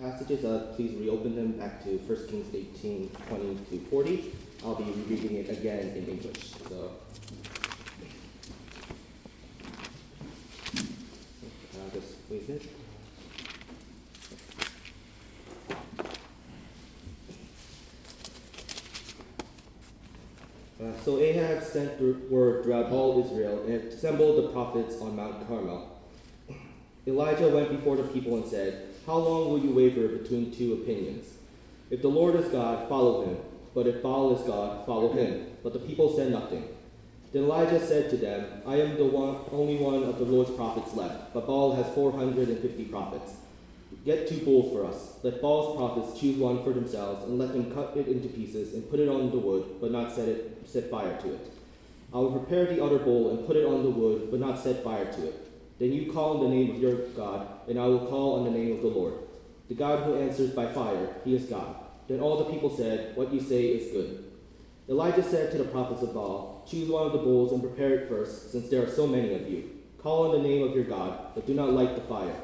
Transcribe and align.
passages, 0.00 0.44
uh, 0.44 0.72
please 0.76 0.94
reopen 0.94 1.34
them 1.34 1.52
back 1.52 1.82
to 1.84 1.96
1 1.98 2.28
Kings 2.28 2.54
18, 2.54 3.10
20 3.28 3.58
to 3.70 3.78
40. 3.90 4.32
I'll 4.64 4.74
be 4.74 4.84
reading 4.84 5.36
it 5.36 5.50
again 5.50 5.88
in 5.96 6.06
English. 6.08 6.52
So, 6.68 6.92
just. 12.46 12.68
Uh, 20.78 20.92
so 21.04 21.18
Ahab 21.18 21.62
sent 21.62 22.00
word 22.30 22.62
throughout 22.62 22.90
all 22.90 23.24
Israel 23.24 23.64
and 23.66 23.92
assembled 23.92 24.44
the 24.44 24.48
prophets 24.50 25.00
on 25.00 25.16
Mount 25.16 25.46
Carmel. 25.48 25.95
Elijah 27.06 27.48
went 27.48 27.70
before 27.70 27.96
the 27.96 28.02
people 28.04 28.36
and 28.36 28.46
said, 28.46 28.88
How 29.06 29.16
long 29.16 29.48
will 29.48 29.60
you 29.60 29.72
waver 29.72 30.08
between 30.08 30.52
two 30.52 30.72
opinions? 30.74 31.34
If 31.90 32.02
the 32.02 32.08
Lord 32.08 32.34
is 32.34 32.48
God, 32.48 32.88
follow 32.88 33.24
him. 33.24 33.38
But 33.74 33.86
if 33.86 34.02
Baal 34.02 34.34
is 34.36 34.46
God, 34.46 34.84
follow 34.86 35.12
him. 35.12 35.46
But 35.62 35.72
the 35.72 35.78
people 35.78 36.16
said 36.16 36.32
nothing. 36.32 36.64
Then 37.32 37.44
Elijah 37.44 37.84
said 37.84 38.10
to 38.10 38.16
them, 38.16 38.62
I 38.66 38.80
am 38.80 38.96
the 38.96 39.04
one, 39.04 39.36
only 39.52 39.76
one 39.76 40.02
of 40.02 40.18
the 40.18 40.24
Lord's 40.24 40.50
prophets 40.52 40.94
left, 40.94 41.34
but 41.34 41.46
Baal 41.46 41.74
has 41.76 41.94
450 41.94 42.84
prophets. 42.86 43.34
Get 44.04 44.28
two 44.28 44.38
bulls 44.44 44.72
for 44.72 44.86
us. 44.86 45.18
Let 45.22 45.42
Baal's 45.42 45.76
prophets 45.76 46.20
choose 46.20 46.36
one 46.36 46.62
for 46.62 46.70
themselves, 46.70 47.24
and 47.24 47.38
let 47.38 47.52
them 47.52 47.72
cut 47.72 47.96
it 47.96 48.06
into 48.06 48.28
pieces 48.28 48.74
and 48.74 48.88
put 48.88 49.00
it 49.00 49.08
on 49.08 49.30
the 49.30 49.38
wood, 49.38 49.78
but 49.80 49.90
not 49.90 50.14
set 50.14 50.28
it 50.28 50.62
set 50.64 50.90
fire 50.90 51.20
to 51.22 51.34
it. 51.34 51.52
I 52.14 52.18
will 52.18 52.38
prepare 52.38 52.66
the 52.66 52.82
other 52.82 52.98
bull 52.98 53.30
and 53.30 53.46
put 53.46 53.56
it 53.56 53.64
on 53.64 53.82
the 53.82 53.90
wood, 53.90 54.28
but 54.30 54.40
not 54.40 54.60
set 54.62 54.82
fire 54.84 55.12
to 55.12 55.26
it. 55.28 55.45
Then 55.78 55.92
you 55.92 56.10
call 56.12 56.38
on 56.38 56.50
the 56.50 56.56
name 56.56 56.70
of 56.70 56.80
your 56.80 56.96
God, 57.16 57.46
and 57.68 57.78
I 57.78 57.86
will 57.86 58.06
call 58.06 58.38
on 58.38 58.44
the 58.44 58.58
name 58.58 58.72
of 58.72 58.82
the 58.82 58.88
Lord. 58.88 59.14
The 59.68 59.74
God 59.74 60.04
who 60.04 60.14
answers 60.14 60.50
by 60.50 60.72
fire, 60.72 61.16
he 61.24 61.34
is 61.34 61.44
God. 61.44 61.76
Then 62.08 62.20
all 62.20 62.38
the 62.38 62.52
people 62.52 62.74
said, 62.74 63.16
What 63.16 63.32
you 63.32 63.40
say 63.40 63.66
is 63.66 63.92
good. 63.92 64.24
Elijah 64.88 65.22
said 65.22 65.50
to 65.50 65.58
the 65.58 65.64
prophets 65.64 66.02
of 66.02 66.14
Baal, 66.14 66.64
Choose 66.68 66.88
one 66.88 67.06
of 67.06 67.12
the 67.12 67.18
bulls 67.18 67.52
and 67.52 67.60
prepare 67.60 67.94
it 67.94 68.08
first, 68.08 68.52
since 68.52 68.68
there 68.68 68.84
are 68.84 68.90
so 68.90 69.06
many 69.06 69.34
of 69.34 69.50
you. 69.50 69.70
Call 69.98 70.30
on 70.30 70.40
the 70.40 70.48
name 70.48 70.62
of 70.62 70.74
your 70.74 70.84
God, 70.84 71.34
but 71.34 71.46
do 71.46 71.54
not 71.54 71.72
light 71.72 71.96
the 71.96 72.02
fire. 72.02 72.36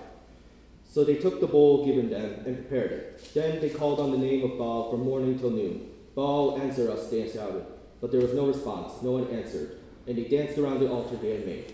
So 0.84 1.04
they 1.04 1.14
took 1.14 1.40
the 1.40 1.46
bowl 1.46 1.86
given 1.86 2.10
them 2.10 2.42
and 2.44 2.56
prepared 2.56 2.92
it. 2.92 3.30
Then 3.32 3.60
they 3.60 3.70
called 3.70 4.00
on 4.00 4.10
the 4.10 4.18
name 4.18 4.44
of 4.44 4.58
Baal 4.58 4.90
from 4.90 5.04
morning 5.04 5.38
till 5.38 5.50
noon. 5.50 5.88
Baal, 6.14 6.60
answer 6.60 6.90
us, 6.90 7.08
they 7.08 7.30
shouted. 7.30 7.64
But 8.00 8.10
there 8.10 8.20
was 8.20 8.34
no 8.34 8.46
response, 8.46 9.00
no 9.00 9.12
one 9.12 9.28
answered, 9.28 9.78
and 10.06 10.18
they 10.18 10.24
danced 10.24 10.58
around 10.58 10.80
the 10.80 10.90
altar 10.90 11.16
they 11.16 11.30
had 11.30 11.46
made. 11.46 11.72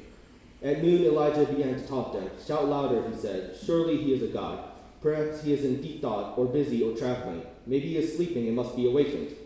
At 0.62 0.82
noon, 0.82 1.04
Elijah 1.04 1.46
began 1.46 1.74
to 1.74 1.86
taunt 1.86 2.12
them. 2.12 2.30
Shout 2.44 2.68
louder, 2.68 3.08
he 3.08 3.16
said. 3.16 3.56
Surely 3.64 3.96
he 3.96 4.12
is 4.12 4.22
a 4.22 4.26
god. 4.26 4.64
Perhaps 5.00 5.42
he 5.42 5.52
is 5.52 5.64
in 5.64 5.80
deep 5.80 6.02
thought, 6.02 6.36
or 6.36 6.46
busy, 6.46 6.82
or 6.82 6.96
traveling. 6.96 7.42
Maybe 7.66 7.88
he 7.88 7.96
is 7.96 8.16
sleeping 8.16 8.48
and 8.48 8.56
must 8.56 8.74
be 8.74 8.88
awakened. 8.88 9.36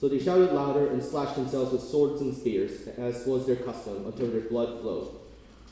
So 0.00 0.08
they 0.08 0.18
shouted 0.18 0.52
louder 0.52 0.88
and 0.88 1.02
slashed 1.02 1.36
themselves 1.36 1.72
with 1.72 1.82
swords 1.82 2.20
and 2.20 2.36
spears, 2.36 2.88
as 2.98 3.24
was 3.26 3.46
their 3.46 3.56
custom, 3.56 4.06
until 4.06 4.30
their 4.30 4.42
blood 4.42 4.80
flowed. 4.80 5.14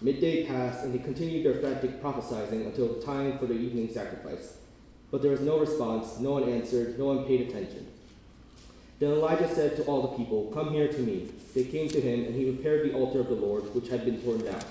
Midday 0.01 0.47
passed, 0.47 0.85
and 0.85 0.95
they 0.95 1.03
continued 1.03 1.45
their 1.45 1.61
frantic 1.61 2.01
prophesying 2.01 2.67
until 2.67 2.89
the 2.89 3.03
time 3.03 3.39
for 3.39 3.47
the 3.47 3.55
evening 3.55 3.93
sacrifice. 3.93 4.59
But 5.11 5.23
there 5.23 5.31
was 5.31 5.41
no 5.41 5.59
response, 5.59 6.19
no 6.21 6.33
one 6.33 6.49
answered, 6.49 6.99
no 6.99 7.07
one 7.07 7.25
paid 7.25 7.49
attention. 7.49 7.87
Then 8.99 9.13
Elijah 9.13 9.55
said 9.55 9.77
to 9.77 9.85
all 9.85 10.03
the 10.03 10.17
people, 10.17 10.51
Come 10.55 10.73
here 10.73 10.89
to 10.89 10.99
me. 11.01 11.29
They 11.55 11.65
came 11.65 11.89
to 11.91 12.01
him, 12.01 12.25
and 12.25 12.35
he 12.35 12.51
repaired 12.51 12.89
the 12.89 12.95
altar 12.95 13.21
of 13.21 13.29
the 13.29 13.35
Lord, 13.35 13.75
which 13.75 13.89
had 13.89 14.05
been 14.05 14.21
torn 14.23 14.45
down. 14.45 14.63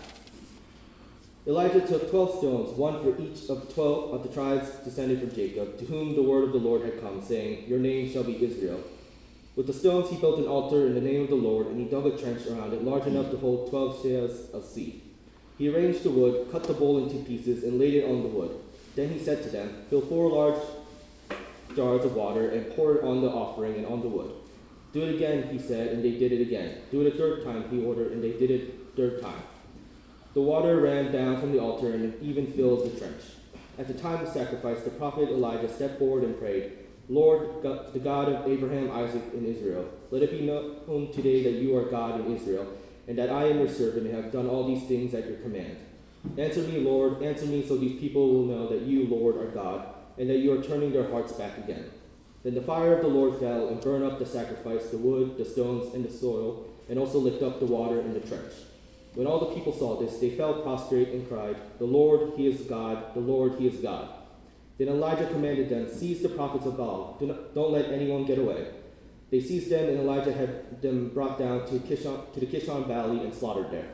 Elijah 1.47 1.81
took 1.85 2.09
twelve 2.09 2.39
stones, 2.39 2.75
one 2.75 3.03
for 3.03 3.21
each 3.21 3.49
of 3.49 3.71
twelve 3.71 4.15
of 4.15 4.23
the 4.23 4.33
tribes 4.33 4.67
descended 4.83 5.19
from 5.19 5.35
Jacob, 5.35 5.77
to 5.77 5.85
whom 5.85 6.15
the 6.15 6.23
word 6.23 6.45
of 6.45 6.53
the 6.53 6.57
Lord 6.57 6.81
had 6.81 6.99
come, 6.99 7.21
saying, 7.23 7.67
Your 7.67 7.77
name 7.77 8.11
shall 8.11 8.23
be 8.23 8.43
Israel. 8.43 8.81
With 9.55 9.67
the 9.67 9.73
stones 9.73 10.09
he 10.09 10.17
built 10.17 10.39
an 10.39 10.47
altar 10.47 10.87
in 10.87 10.95
the 10.95 11.01
name 11.01 11.21
of 11.21 11.29
the 11.29 11.35
Lord, 11.35 11.67
and 11.67 11.79
he 11.79 11.85
dug 11.85 12.07
a 12.07 12.17
trench 12.17 12.47
around 12.47 12.73
it 12.73 12.83
large 12.83 13.05
enough 13.05 13.29
to 13.29 13.37
hold 13.37 13.69
twelve 13.69 13.97
seahs 13.97 14.51
of 14.53 14.65
seed. 14.65 15.01
He 15.59 15.69
arranged 15.69 16.01
the 16.01 16.09
wood, 16.09 16.47
cut 16.51 16.63
the 16.63 16.73
bowl 16.73 16.97
into 16.97 17.23
pieces, 17.23 17.63
and 17.63 17.79
laid 17.79 17.93
it 17.93 18.09
on 18.09 18.23
the 18.23 18.29
wood. 18.29 18.59
Then 18.95 19.09
he 19.09 19.19
said 19.19 19.43
to 19.43 19.49
them, 19.49 19.85
Fill 19.89 20.01
four 20.01 20.31
large 20.31 20.61
jars 21.75 22.05
of 22.05 22.15
water 22.15 22.49
and 22.49 22.75
pour 22.75 22.95
it 22.95 23.03
on 23.03 23.21
the 23.21 23.29
offering 23.29 23.75
and 23.75 23.85
on 23.85 24.01
the 24.01 24.07
wood. 24.07 24.31
Do 24.93 25.03
it 25.03 25.15
again, 25.15 25.49
he 25.49 25.59
said, 25.59 25.89
and 25.89 26.03
they 26.03 26.11
did 26.11 26.31
it 26.31 26.41
again. 26.41 26.77
Do 26.89 27.05
it 27.05 27.13
a 27.13 27.17
third 27.17 27.43
time, 27.43 27.69
he 27.69 27.83
ordered, 27.83 28.13
and 28.13 28.23
they 28.23 28.31
did 28.31 28.49
it 28.49 28.95
third 28.95 29.21
time. 29.21 29.43
The 30.33 30.41
water 30.41 30.79
ran 30.79 31.11
down 31.11 31.39
from 31.39 31.51
the 31.51 31.59
altar 31.59 31.93
and 31.93 32.21
even 32.21 32.51
filled 32.53 32.85
the 32.85 32.99
trench. 32.99 33.21
At 33.77 33.87
the 33.87 33.93
time 33.93 34.25
of 34.25 34.29
sacrifice, 34.29 34.81
the 34.83 34.89
prophet 34.91 35.29
Elijah 35.29 35.73
stepped 35.73 35.99
forward 35.99 36.23
and 36.23 36.39
prayed, 36.39 36.71
Lord, 37.09 37.61
God, 37.61 37.93
the 37.93 37.99
God 37.99 38.29
of 38.29 38.47
Abraham, 38.49 38.89
Isaac, 38.91 39.21
and 39.33 39.45
Israel, 39.45 39.87
let 40.11 40.23
it 40.23 40.31
be 40.31 40.41
known 40.41 41.11
today 41.13 41.43
that 41.43 41.61
you 41.61 41.77
are 41.77 41.83
God 41.83 42.19
in 42.21 42.35
Israel, 42.35 42.65
and 43.07 43.17
that 43.17 43.29
I 43.29 43.45
am 43.45 43.59
your 43.59 43.69
servant 43.69 44.07
and 44.07 44.15
have 44.15 44.31
done 44.31 44.47
all 44.47 44.67
these 44.67 44.87
things 44.87 45.13
at 45.13 45.27
your 45.27 45.37
command. 45.37 45.77
Answer 46.37 46.61
me, 46.61 46.79
Lord, 46.79 47.21
answer 47.21 47.45
me 47.45 47.65
so 47.67 47.77
these 47.77 47.99
people 47.99 48.33
will 48.33 48.45
know 48.45 48.67
that 48.69 48.81
you, 48.81 49.05
Lord, 49.07 49.37
are 49.37 49.51
God, 49.51 49.94
and 50.17 50.29
that 50.29 50.37
you 50.37 50.57
are 50.57 50.63
turning 50.63 50.91
their 50.91 51.09
hearts 51.09 51.33
back 51.33 51.57
again. 51.57 51.85
Then 52.43 52.53
the 52.55 52.61
fire 52.61 52.93
of 52.93 53.01
the 53.01 53.07
Lord 53.07 53.39
fell 53.39 53.69
and 53.69 53.81
burned 53.81 54.03
up 54.03 54.19
the 54.19 54.25
sacrifice, 54.25 54.89
the 54.89 54.97
wood, 54.97 55.37
the 55.37 55.45
stones, 55.45 55.93
and 55.95 56.05
the 56.05 56.11
soil, 56.11 56.67
and 56.89 56.99
also 56.99 57.17
licked 57.19 57.41
up 57.41 57.59
the 57.59 57.65
water 57.65 57.99
in 57.99 58.13
the 58.13 58.19
trench. 58.19 58.53
When 59.15 59.27
all 59.27 59.39
the 59.39 59.55
people 59.55 59.73
saw 59.73 59.99
this, 59.99 60.17
they 60.19 60.29
fell 60.31 60.61
prostrate 60.61 61.09
and 61.09 61.27
cried, 61.27 61.55
The 61.79 61.85
Lord, 61.85 62.33
He 62.35 62.47
is 62.47 62.61
God, 62.61 63.13
the 63.13 63.21
Lord, 63.21 63.55
He 63.57 63.67
is 63.67 63.77
God. 63.77 64.09
Then 64.77 64.89
Elijah 64.89 65.27
commanded 65.27 65.69
them, 65.69 65.89
Seize 65.89 66.21
the 66.21 66.29
prophets 66.29 66.65
of 66.65 66.77
Baal, 66.77 67.15
Do 67.19 67.27
not, 67.27 67.55
don't 67.55 67.71
let 67.71 67.85
anyone 67.85 68.25
get 68.25 68.37
away. 68.37 68.67
They 69.31 69.39
seized 69.39 69.71
them, 69.71 69.89
and 69.89 69.99
Elijah 69.99 70.33
had 70.33 70.81
them 70.81 71.09
brought 71.09 71.39
down 71.39 71.65
to, 71.67 71.79
Kishon, 71.79 72.31
to 72.33 72.39
the 72.39 72.45
Kishon 72.45 72.87
Valley 72.87 73.21
and 73.21 73.33
slaughtered 73.33 73.71
there. 73.71 73.87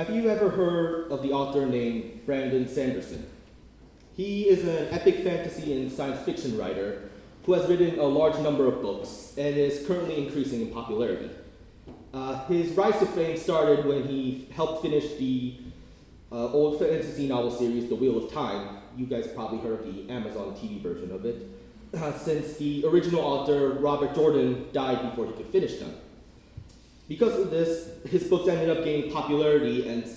Have 0.00 0.16
you 0.16 0.30
ever 0.30 0.48
heard 0.48 1.12
of 1.12 1.20
the 1.20 1.30
author 1.32 1.66
named 1.66 2.24
Brandon 2.24 2.66
Sanderson? 2.66 3.26
He 4.16 4.48
is 4.48 4.66
an 4.66 4.88
epic 4.94 5.16
fantasy 5.16 5.74
and 5.78 5.92
science 5.92 6.18
fiction 6.24 6.56
writer 6.56 7.10
who 7.44 7.52
has 7.52 7.68
written 7.68 7.98
a 7.98 8.04
large 8.04 8.38
number 8.38 8.66
of 8.66 8.80
books 8.80 9.34
and 9.36 9.54
is 9.54 9.86
currently 9.86 10.24
increasing 10.24 10.62
in 10.62 10.68
popularity. 10.72 11.28
Uh, 12.14 12.46
his 12.46 12.70
rise 12.70 12.98
to 13.00 13.04
fame 13.08 13.36
started 13.36 13.84
when 13.84 14.04
he 14.04 14.48
helped 14.54 14.80
finish 14.80 15.04
the 15.18 15.58
uh, 16.32 16.50
old 16.50 16.78
fantasy 16.78 17.28
novel 17.28 17.50
series, 17.50 17.90
The 17.90 17.94
Wheel 17.94 18.24
of 18.24 18.32
Time. 18.32 18.78
You 18.96 19.04
guys 19.04 19.26
probably 19.26 19.58
heard 19.58 19.80
of 19.80 19.94
the 19.94 20.10
Amazon 20.10 20.54
TV 20.54 20.82
version 20.82 21.12
of 21.12 21.26
it, 21.26 21.46
uh, 21.92 22.16
since 22.16 22.56
the 22.56 22.86
original 22.86 23.20
author, 23.20 23.74
Robert 23.74 24.14
Jordan, 24.14 24.66
died 24.72 25.10
before 25.10 25.26
he 25.26 25.32
could 25.34 25.48
finish 25.48 25.78
them. 25.78 25.94
Because 27.10 27.40
of 27.40 27.50
this, 27.50 27.88
his 28.08 28.22
books 28.28 28.46
ended 28.46 28.70
up 28.70 28.84
gaining 28.84 29.10
popularity 29.10 29.88
and 29.88 30.08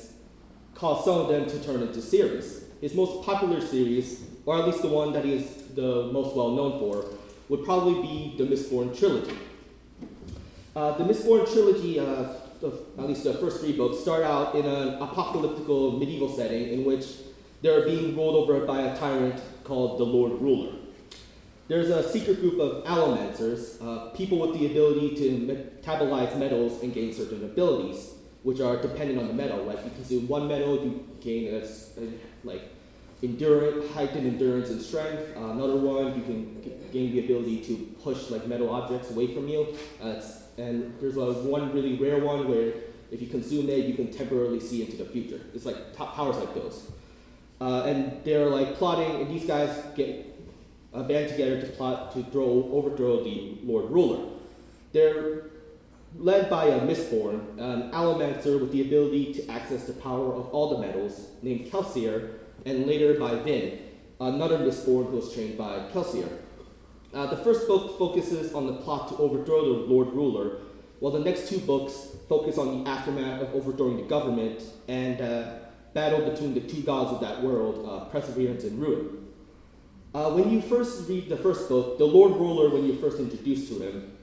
caused 0.76 1.06
some 1.06 1.22
of 1.22 1.28
them 1.28 1.50
to 1.50 1.60
turn 1.64 1.82
into 1.82 2.00
series. 2.00 2.66
His 2.82 2.94
most 2.94 3.26
popular 3.26 3.62
series, 3.62 4.24
or 4.46 4.60
at 4.60 4.68
least 4.68 4.84
the 4.84 4.90
one 4.90 5.12
that 5.14 5.26
he 5.26 5.34
is 5.34 5.74
the 5.74 6.12
most 6.14 6.36
well 6.36 6.52
known 6.52 6.78
for, 6.78 7.06
would 7.50 7.66
probably 7.66 8.00
be 8.04 8.36
the 8.38 8.44
Mistborn 8.44 8.96
trilogy. 8.96 9.36
Uh, 10.76 10.96
the 11.00 11.04
Mistborn 11.04 11.52
trilogy, 11.52 12.00
uh, 12.00 12.28
of, 12.62 12.80
at 13.00 13.08
least 13.08 13.24
the 13.24 13.34
first 13.34 13.62
three 13.62 13.76
books, 13.76 14.00
start 14.00 14.22
out 14.22 14.54
in 14.54 14.64
an 14.64 15.02
apocalyptic 15.02 15.68
medieval 15.68 16.30
setting 16.30 16.74
in 16.74 16.86
which 16.86 17.08
they're 17.64 17.86
being 17.86 18.16
ruled 18.16 18.36
over 18.36 18.68
by 18.68 18.82
a 18.82 18.96
tyrant 19.00 19.42
called 19.64 20.00
the 20.00 20.04
Lord 20.04 20.34
Ruler. 20.34 20.83
There's 21.74 21.90
a 21.90 22.08
secret 22.08 22.40
group 22.40 22.60
of 22.60 22.84
allomancers, 22.84 23.82
uh, 23.82 24.12
people 24.12 24.38
with 24.38 24.54
the 24.54 24.68
ability 24.68 25.16
to 25.16 25.82
metabolize 25.82 26.38
metals 26.38 26.84
and 26.84 26.94
gain 26.94 27.12
certain 27.12 27.44
abilities, 27.44 28.14
which 28.44 28.60
are 28.60 28.80
dependent 28.80 29.18
on 29.18 29.28
the 29.28 29.34
metal. 29.34 29.64
Like 29.64 29.84
you 29.84 29.90
consume 29.90 30.28
one 30.28 30.48
metal, 30.48 30.76
you 30.76 31.04
gain 31.20 31.52
a, 31.52 31.68
like 32.44 32.62
endurance, 33.24 33.92
heightened 33.92 34.28
endurance 34.28 34.70
and 34.70 34.84
strength. 34.84 35.36
Uh, 35.36 35.50
another 35.50 35.78
one, 35.78 36.16
you 36.16 36.22
can 36.22 36.62
gain 36.92 37.12
the 37.12 37.26
ability 37.26 37.64
to 37.64 37.76
push 38.04 38.30
like 38.30 38.46
metal 38.46 38.70
objects 38.70 39.10
away 39.10 39.34
from 39.34 39.48
you. 39.48 39.76
Uh, 40.00 40.22
and 40.60 40.94
there's 41.02 41.16
one 41.16 41.74
really 41.74 41.96
rare 41.96 42.24
one 42.24 42.48
where 42.48 42.72
if 43.12 43.20
you 43.20 43.26
consume 43.26 43.68
it, 43.68 43.88
you 43.88 43.96
can 43.96 44.12
temporarily 44.12 44.60
see 44.60 44.84
into 44.84 44.98
the 44.98 45.06
future. 45.06 45.42
It's 45.56 45.66
like 45.66 45.96
powers 45.96 46.38
like 46.38 46.54
those. 46.54 46.92
Uh, 47.60 47.86
and 47.86 48.24
they're 48.24 48.50
like 48.50 48.76
plotting, 48.76 49.22
and 49.22 49.30
these 49.32 49.48
guys 49.48 49.84
get 49.96 50.33
uh, 50.94 51.04
band 51.04 51.30
together 51.30 51.62
to 51.62 51.68
plot 51.68 52.14
to 52.14 52.24
throw, 52.24 52.70
overthrow 52.72 53.24
the 53.24 53.58
Lord 53.64 53.90
Ruler. 53.90 54.30
They're 54.92 55.44
led 56.18 56.50
by 56.50 56.66
a 56.66 56.80
Mistborn, 56.82 57.58
an 57.58 57.92
allomancer 57.92 58.60
with 58.60 58.72
the 58.72 58.82
ability 58.82 59.34
to 59.34 59.52
access 59.52 59.86
the 59.86 59.94
power 59.94 60.34
of 60.34 60.50
all 60.50 60.78
the 60.78 60.86
metals, 60.86 61.28
named 61.42 61.72
Kelsier, 61.72 62.36
and 62.66 62.86
later 62.86 63.16
by 63.20 63.36
Vin, 63.36 63.80
another 64.20 64.60
Mistborn 64.60 65.10
who 65.10 65.18
was 65.18 65.34
trained 65.34 65.58
by 65.58 65.90
Kelsier. 65.92 66.30
Uh, 67.14 67.28
the 67.28 67.38
first 67.38 67.68
book 67.68 67.98
focuses 67.98 68.54
on 68.54 68.68
the 68.68 68.74
plot 68.74 69.10
to 69.10 69.18
overthrow 69.18 69.64
the 69.64 69.94
Lord 69.94 70.14
Ruler, 70.14 70.58
while 71.00 71.12
the 71.12 71.20
next 71.20 71.50
two 71.50 71.60
books 71.60 72.08
focus 72.30 72.58
on 72.58 72.84
the 72.84 72.90
aftermath 72.90 73.42
of 73.42 73.54
overthrowing 73.54 73.98
the 73.98 74.04
government 74.04 74.64
and 74.88 75.22
uh, 75.22 75.56
battle 75.94 76.30
between 76.30 76.54
the 76.54 76.62
two 76.62 76.82
gods 76.82 77.12
of 77.12 77.22
that 77.22 77.44
world, 77.44 77.88
uh, 77.88 78.06
perseverance 78.06 78.64
and 78.64 78.80
ruin. 78.80 79.28
Uh, 80.14 80.30
when 80.30 80.52
you 80.52 80.62
first 80.62 81.10
read 81.10 81.28
the 81.28 81.38
first 81.38 81.68
book, 81.68 81.98
the 81.98 82.06
Lord 82.06 82.34
Ruler, 82.34 82.70
when 82.70 82.86
you're 82.86 82.98
first 82.98 83.20
introduced 83.20 83.68
to 83.70 83.80
him, 83.80 84.16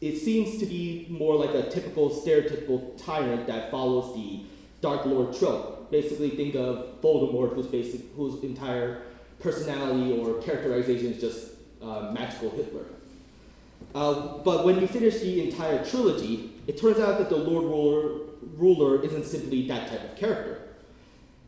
it 0.00 0.18
seems 0.18 0.58
to 0.58 0.66
be 0.66 1.06
more 1.08 1.36
like 1.36 1.54
a 1.54 1.70
typical 1.70 2.10
stereotypical 2.10 3.00
tyrant 3.02 3.46
that 3.46 3.70
follows 3.70 4.14
the 4.16 4.40
Dark 4.80 5.06
Lord 5.06 5.36
trope. 5.36 5.90
Basically, 5.90 6.30
think 6.30 6.56
of 6.56 7.00
Voldemort, 7.00 7.54
whose 7.54 7.68
basic, 7.68 8.00
whose 8.16 8.42
entire 8.42 9.02
personality 9.38 10.18
or 10.18 10.42
characterization 10.42 11.12
is 11.12 11.20
just 11.20 11.50
uh, 11.80 12.10
magical 12.12 12.50
Hitler. 12.50 12.84
Uh, 13.94 14.38
but 14.38 14.64
when 14.64 14.80
you 14.80 14.88
finish 14.88 15.20
the 15.20 15.48
entire 15.48 15.84
trilogy, 15.84 16.54
it 16.66 16.78
turns 16.78 16.98
out 16.98 17.18
that 17.18 17.28
the 17.28 17.36
Lord 17.36 17.64
Ruler, 17.64 18.26
Ruler 18.56 19.04
isn't 19.04 19.24
simply 19.24 19.68
that 19.68 19.88
type 19.88 20.02
of 20.02 20.18
character. 20.18 20.60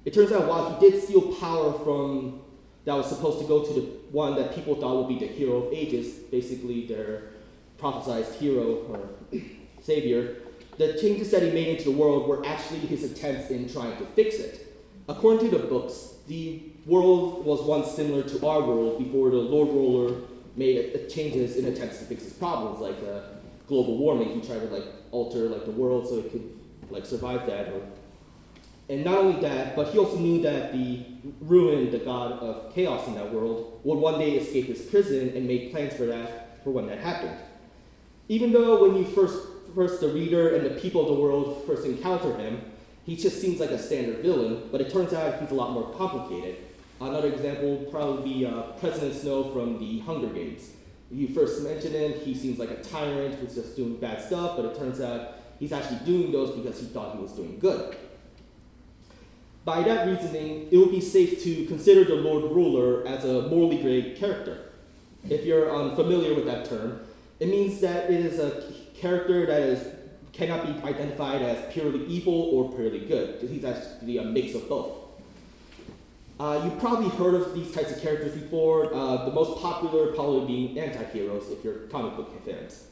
It 0.05 0.15
turns 0.15 0.31
out 0.31 0.47
while 0.47 0.79
he 0.79 0.91
did 0.91 1.03
steal 1.03 1.35
power 1.35 1.73
from 1.85 2.41
that 2.88 2.96
was 2.96 3.06
supposed 3.06 3.38
to 3.38 3.46
go 3.46 3.62
to 3.62 3.73
the 3.75 3.81
one 4.12 4.35
that 4.37 4.55
people 4.55 4.75
thought 4.75 4.96
would 4.96 5.08
be 5.08 5.19
the 5.19 5.31
hero 5.31 5.64
of 5.64 5.73
ages, 5.75 6.14
basically 6.31 6.87
their 6.87 7.25
prophesized 7.79 8.35
hero 8.37 8.76
or 8.88 9.11
savior, 9.82 10.37
the 10.79 10.94
changes 10.94 11.31
that 11.31 11.43
he 11.43 11.50
made 11.50 11.69
into 11.69 11.85
the 11.85 11.90
world 11.90 12.26
were 12.26 12.44
actually 12.46 12.79
his 12.79 13.05
attempts 13.05 13.50
in 13.50 13.69
trying 13.70 13.94
to 13.99 14.06
fix 14.06 14.37
it. 14.37 14.75
According 15.06 15.50
to 15.50 15.58
the 15.58 15.64
books, 15.67 16.14
the 16.29 16.62
world 16.87 17.44
was 17.44 17.61
once 17.61 17.90
similar 17.90 18.23
to 18.23 18.46
our 18.46 18.62
world 18.62 18.99
before 18.99 19.29
the 19.31 19.37
Lord 19.37 19.69
Ruler 19.69 20.23
made 20.56 21.11
changes 21.11 21.56
in 21.56 21.67
attempts 21.67 21.99
to 21.99 22.05
fix 22.06 22.23
his 22.25 22.32
problems, 22.32 22.81
like 22.81 22.96
uh, 23.06 23.20
global 23.67 23.99
warming. 23.99 24.40
He 24.40 24.46
tried 24.46 24.61
to 24.61 24.67
like 24.67 24.87
alter 25.11 25.49
like 25.49 25.67
the 25.67 25.73
world 25.73 26.08
so 26.08 26.20
it 26.20 26.32
could 26.32 26.58
like 26.88 27.05
survive 27.05 27.46
that. 27.46 27.69
Or, 27.69 27.82
and 28.88 29.05
not 29.05 29.19
only 29.19 29.40
that, 29.43 29.76
but 29.76 29.88
he 29.88 29.99
also 29.99 30.17
knew 30.17 30.40
that 30.43 30.73
the 30.73 31.05
ruin, 31.40 31.90
the 31.90 31.99
god 31.99 32.32
of 32.32 32.73
chaos 32.75 33.06
in 33.06 33.14
that 33.14 33.32
world, 33.32 33.81
would 33.85 33.99
one 33.99 34.19
day 34.19 34.32
escape 34.32 34.67
his 34.67 34.81
prison 34.82 35.31
and 35.37 35.46
made 35.46 35.70
plans 35.70 35.94
for 35.94 36.06
that 36.06 36.62
for 36.64 36.70
when 36.70 36.87
that 36.87 36.99
happened. 36.99 37.37
Even 38.29 38.52
though 38.52 38.82
when 38.82 38.96
you 38.96 39.05
first 39.05 39.38
first 39.75 40.00
the 40.00 40.08
reader 40.08 40.56
and 40.56 40.64
the 40.64 40.81
people 40.81 41.02
of 41.02 41.08
the 41.08 41.23
world 41.23 41.64
first 41.67 41.85
encounter 41.85 42.35
him, 42.37 42.61
he 43.05 43.17
just 43.17 43.40
seems 43.40 43.61
like 43.61 43.70
a 43.70 43.79
standard 43.79 44.19
villain, 44.19 44.69
but 44.73 44.81
it 44.81 44.90
turns 44.90 45.12
out 45.12 45.40
he's 45.40 45.50
a 45.50 45.55
lot 45.55 45.73
more 45.73 45.93
complicated. 45.94 46.56
Another 47.00 47.29
example 47.29 47.76
would 47.76 47.90
probably 47.90 48.35
be 48.35 48.46
uh, 48.46 48.62
President 48.81 49.14
Snow 49.14 49.52
from 49.52 49.79
the 49.79 50.00
Hunger 50.00 50.29
Games. 50.29 50.73
You 51.11 51.29
first 51.29 51.62
mention 51.62 51.93
him, 51.93 52.12
he 52.20 52.35
seems 52.35 52.58
like 52.58 52.70
a 52.70 52.82
tyrant 52.82 53.37
who's 53.37 53.55
just 53.55 53.76
doing 53.76 53.96
bad 53.96 54.23
stuff, 54.23 54.56
but 54.56 54.64
it 54.64 54.76
turns 54.76 55.00
out 55.00 55.35
he's 55.58 55.73
actually 55.73 56.00
doing 56.05 56.32
those 56.32 56.50
because 56.50 56.81
he 56.81 56.87
thought 56.87 57.17
he 57.17 57.23
was 57.23 57.32
doing 57.32 57.58
good. 57.58 57.96
By 59.65 59.83
that 59.83 60.07
reasoning, 60.07 60.69
it 60.71 60.77
would 60.79 60.91
be 60.91 61.01
safe 61.01 61.43
to 61.45 61.67
consider 61.67 62.05
the 62.05 62.15
Lord 62.15 62.45
Ruler 62.45 63.07
as 63.07 63.25
a 63.25 63.43
morally 63.49 63.83
gray 63.83 64.15
character. 64.15 64.71
If 65.29 65.45
you're 65.45 65.75
unfamiliar 65.75 66.35
with 66.35 66.47
that 66.47 66.65
term, 66.65 67.01
it 67.39 67.49
means 67.49 67.81
that 67.81 68.11
it 68.11 68.25
is 68.25 68.39
a 68.39 68.73
character 68.95 69.47
that 69.47 69.61
is 69.61 69.95
cannot 70.33 70.65
be 70.65 70.89
identified 70.89 71.43
as 71.43 71.73
purely 71.73 72.07
evil 72.07 72.33
or 72.33 72.73
purely 72.73 73.01
good. 73.01 73.41
He's 73.43 73.65
actually 73.65 74.19
a 74.19 74.25
mix 74.25 74.55
of 74.55 74.69
both. 74.69 74.97
Uh, 76.39 76.61
you've 76.65 76.79
probably 76.79 77.09
heard 77.09 77.35
of 77.35 77.53
these 77.55 77.73
types 77.73 77.91
of 77.91 78.01
characters 78.01 78.33
before, 78.41 78.95
uh, 78.95 79.25
the 79.25 79.33
most 79.33 79.61
popular 79.61 80.13
probably 80.13 80.47
being 80.47 80.79
anti-heroes 80.79 81.51
if 81.51 81.65
you're 81.65 81.75
comic 81.91 82.15
book 82.17 82.33
fans. 82.45 82.85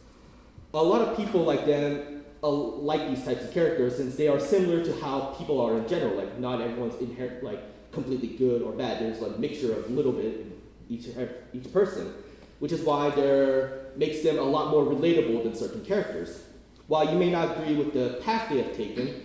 A 0.75 0.83
lot 0.83 1.01
of 1.01 1.17
people 1.17 1.45
like 1.45 1.65
them 1.65 2.16
uh, 2.43 2.49
like 2.49 3.09
these 3.09 3.25
types 3.25 3.45
of 3.45 3.53
characters 3.53 3.97
since 3.97 4.17
they 4.17 4.29
are 4.29 4.41
similar 4.41 4.85
to 4.85 4.95
how 5.01 5.35
people 5.39 5.61
are 5.61 5.77
in 5.79 5.89
general. 5.89 6.17
Like 6.17 6.39
not 6.39 6.61
everyone's 6.61 7.01
inherent 7.01 7.43
like 7.43 7.61
completely 7.93 8.29
good 8.29 8.63
or 8.63 8.73
bad. 8.73 9.01
There's 9.01 9.21
like 9.21 9.37
a 9.37 9.41
mixture 9.41 9.73
of 9.73 9.91
little 9.91 10.13
bit 10.13 10.41
in 10.43 10.53
each 10.89 11.07
each 11.53 11.73
person, 11.73 12.13
which 12.59 12.73
is 12.73 12.83
why 12.83 13.11
there 13.11 13.87
makes 13.97 14.23
them 14.23 14.39
a 14.39 14.43
lot 14.43 14.71
more 14.71 14.85
relatable 14.85 15.43
than 15.45 15.55
certain 15.55 15.85
characters. 15.85 16.43
While 16.87 17.11
you 17.13 17.19
may 17.19 17.31
not 17.31 17.57
agree 17.57 17.75
with 17.75 17.93
the 17.93 18.21
path 18.25 18.49
they 18.51 18.63
have 18.63 18.77
taken, 18.77 19.25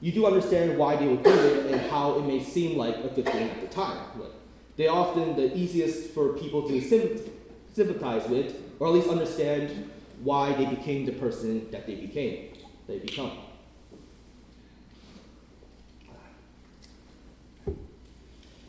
you 0.00 0.12
do 0.12 0.26
understand 0.26 0.78
why 0.78 0.96
they 0.96 1.06
would 1.06 1.22
do 1.22 1.30
it 1.30 1.72
and 1.72 1.80
how 1.90 2.18
it 2.18 2.24
may 2.24 2.42
seem 2.42 2.76
like 2.78 2.96
a 2.96 3.08
good 3.08 3.26
thing 3.26 3.48
at 3.48 3.60
the 3.60 3.66
time. 3.66 3.98
Like, 4.18 4.30
they're 4.76 4.90
often 4.90 5.36
the 5.36 5.56
easiest 5.56 6.10
for 6.10 6.32
people 6.34 6.66
to 6.68 6.80
sympathize 7.72 8.28
with, 8.28 8.54
or 8.80 8.88
at 8.88 8.92
least 8.94 9.08
understand 9.08 9.90
why 10.24 10.52
they 10.54 10.64
became 10.66 11.04
the 11.04 11.12
person 11.12 11.70
that 11.70 11.86
they 11.86 11.94
became, 11.94 12.48
they 12.88 12.98
become. 12.98 13.32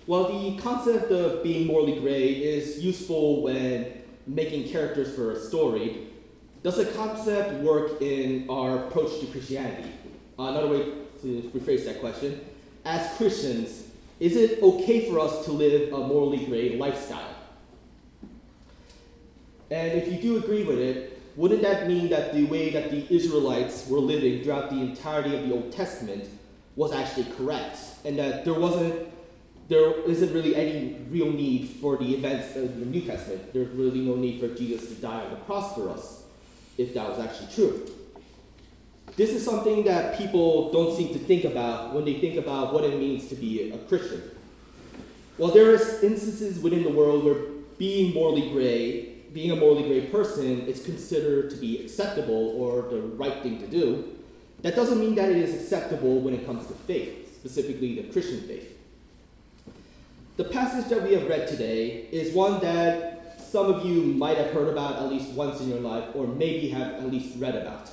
While 0.05 0.27
the 0.27 0.61
concept 0.61 1.11
of 1.11 1.41
being 1.41 1.65
morally 1.65 1.99
gray 1.99 2.33
is 2.33 2.83
useful 2.83 3.41
when 3.41 4.03
making 4.27 4.69
characters 4.69 5.15
for 5.15 5.31
a 5.31 5.39
story, 5.39 6.07
does 6.61 6.77
the 6.77 6.85
concept 6.85 7.63
work 7.63 8.01
in 8.01 8.47
our 8.49 8.85
approach 8.85 9.19
to 9.21 9.25
Christianity? 9.27 9.91
Uh, 10.37 10.43
another 10.43 10.67
way 10.67 10.83
to 11.21 11.51
rephrase 11.55 11.85
that 11.85 11.99
question. 12.01 12.41
As 12.83 13.15
Christians, 13.17 13.87
is 14.19 14.35
it 14.35 14.61
okay 14.61 15.09
for 15.09 15.19
us 15.19 15.45
to 15.45 15.51
live 15.51 15.91
a 15.91 15.97
morally 15.97 16.45
gray 16.45 16.77
lifestyle? 16.77 17.35
And 19.71 19.93
if 19.93 20.11
you 20.11 20.21
do 20.21 20.37
agree 20.37 20.63
with 20.63 20.77
it, 20.77 21.14
wouldn't 21.35 21.61
that 21.63 21.87
mean 21.87 22.09
that 22.09 22.33
the 22.33 22.45
way 22.45 22.69
that 22.71 22.91
the 22.91 23.13
Israelites 23.13 23.87
were 23.87 23.99
living 23.99 24.43
throughout 24.43 24.69
the 24.69 24.77
entirety 24.77 25.35
of 25.35 25.47
the 25.47 25.53
Old 25.53 25.71
Testament 25.71 26.29
was 26.75 26.93
actually 26.93 27.25
correct? 27.37 27.77
And 28.05 28.17
that 28.19 28.45
there 28.45 28.53
wasn't, 28.53 29.09
there 29.67 30.01
isn't 30.09 30.33
really 30.33 30.55
any 30.55 30.97
real 31.09 31.31
need 31.31 31.69
for 31.81 31.97
the 31.97 32.13
events 32.13 32.55
of 32.55 32.79
the 32.79 32.85
New 32.85 33.01
Testament. 33.01 33.51
There's 33.51 33.69
really 33.69 33.99
no 33.99 34.15
need 34.15 34.39
for 34.39 34.47
Jesus 34.49 34.87
to 34.89 34.95
die 34.95 35.25
on 35.25 35.31
the 35.31 35.37
cross 35.37 35.75
for 35.75 35.89
us, 35.89 36.23
if 36.77 36.93
that 36.93 37.09
was 37.09 37.19
actually 37.19 37.53
true. 37.53 37.85
This 39.17 39.31
is 39.31 39.43
something 39.43 39.83
that 39.85 40.17
people 40.17 40.71
don't 40.71 40.95
seem 40.95 41.13
to 41.13 41.19
think 41.19 41.45
about 41.45 41.93
when 41.93 42.05
they 42.05 42.19
think 42.19 42.37
about 42.37 42.73
what 42.73 42.83
it 42.83 42.97
means 42.99 43.27
to 43.29 43.35
be 43.35 43.71
a 43.71 43.77
Christian. 43.77 44.21
While 45.37 45.51
there 45.51 45.69
are 45.69 45.73
instances 45.73 46.59
within 46.59 46.83
the 46.83 46.89
world 46.89 47.25
where 47.25 47.35
being 47.77 48.13
morally 48.13 48.49
gray, 48.51 49.14
being 49.35 49.51
a 49.51 49.55
morally 49.55 49.83
gray 49.83 50.07
person 50.07 50.61
is 50.61 50.85
considered 50.85 51.49
to 51.49 51.57
be 51.57 51.83
acceptable 51.83 52.55
or 52.57 52.83
the 52.83 53.01
right 53.01 53.43
thing 53.43 53.59
to 53.59 53.67
do, 53.67 54.15
that 54.61 54.77
doesn't 54.77 54.97
mean 54.97 55.13
that 55.13 55.29
it 55.29 55.35
is 55.35 55.53
acceptable 55.53 56.21
when 56.21 56.33
it 56.33 56.45
comes 56.45 56.65
to 56.67 56.73
faith, 56.73 57.35
specifically 57.35 58.01
the 58.01 58.11
Christian 58.13 58.39
faith. 58.47 58.77
The 60.37 60.45
passage 60.45 60.89
that 60.89 61.03
we 61.03 61.13
have 61.15 61.27
read 61.27 61.49
today 61.49 62.07
is 62.13 62.33
one 62.33 62.61
that 62.61 63.41
some 63.41 63.65
of 63.65 63.85
you 63.85 64.03
might 64.03 64.37
have 64.37 64.51
heard 64.51 64.69
about 64.69 65.01
at 65.01 65.09
least 65.09 65.29
once 65.31 65.59
in 65.59 65.67
your 65.67 65.81
life, 65.81 66.05
or 66.15 66.27
maybe 66.27 66.69
have 66.69 66.93
at 66.93 67.11
least 67.11 67.37
read 67.37 67.55
about. 67.55 67.89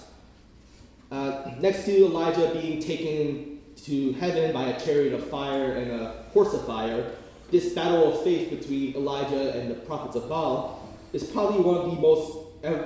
Uh, 1.11 1.51
next 1.59 1.85
to 1.87 2.07
Elijah 2.07 2.53
being 2.55 2.81
taken 2.81 3.61
to 3.85 4.13
heaven 4.13 4.53
by 4.53 4.69
a 4.69 4.81
chariot 4.81 5.13
of 5.13 5.29
fire 5.29 5.73
and 5.73 5.91
a 5.91 6.23
horse 6.33 6.55
of 6.55 6.65
fire, 6.67 7.11
this 7.51 7.73
battle 7.75 8.13
of 8.15 8.23
faith 8.23 8.49
between 8.49 8.95
Elijah 8.95 9.59
and 9.59 9.69
the 9.69 9.75
prophets 9.75 10.15
of 10.15 10.29
Baal 10.29 10.82
is 11.13 11.25
probably 11.25 11.61
one 11.61 11.77
of 11.77 11.91
the 11.91 12.01
most 12.01 12.39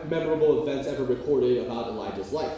memorable 0.09 0.63
events 0.63 0.89
ever 0.89 1.05
recorded 1.05 1.65
about 1.65 1.89
Elijah's 1.89 2.33
life. 2.33 2.57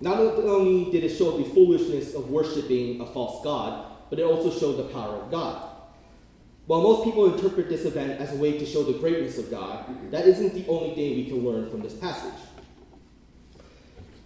Not 0.00 0.20
only 0.20 0.90
did 0.92 1.04
it 1.04 1.16
show 1.16 1.36
the 1.36 1.44
foolishness 1.44 2.14
of 2.14 2.30
worshiping 2.30 3.00
a 3.00 3.06
false 3.06 3.42
god, 3.42 3.92
but 4.10 4.18
it 4.18 4.22
also 4.22 4.56
showed 4.56 4.76
the 4.76 4.92
power 4.92 5.16
of 5.16 5.30
God. 5.30 5.64
While 6.66 6.82
most 6.82 7.04
people 7.04 7.32
interpret 7.32 7.68
this 7.68 7.84
event 7.86 8.20
as 8.20 8.32
a 8.32 8.36
way 8.36 8.58
to 8.58 8.66
show 8.66 8.82
the 8.82 8.98
greatness 8.98 9.38
of 9.38 9.50
God, 9.50 10.10
that 10.10 10.26
isn't 10.26 10.54
the 10.54 10.66
only 10.68 10.94
thing 10.94 11.16
we 11.16 11.24
can 11.24 11.44
learn 11.44 11.70
from 11.70 11.80
this 11.80 11.94
passage. 11.94 12.38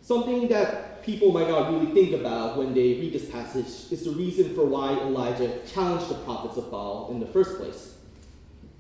Something 0.03 0.49
that 0.49 1.05
people 1.05 1.31
might 1.33 1.49
not 1.49 1.73
really 1.73 1.93
think 1.93 2.13
about 2.21 2.59
when 2.59 2.75
they 2.75 2.95
read 2.95 3.13
this 3.13 3.31
passage 3.31 3.93
is 3.93 4.05
the 4.05 4.11
reason 4.11 4.55
for 4.55 4.65
why 4.65 4.93
Elijah 4.93 5.61
challenged 5.67 6.09
the 6.09 6.17
prophets 6.17 6.57
of 6.57 6.71
Baal 6.71 7.09
in 7.13 7.21
the 7.21 7.27
first 7.27 7.59
place. 7.59 7.92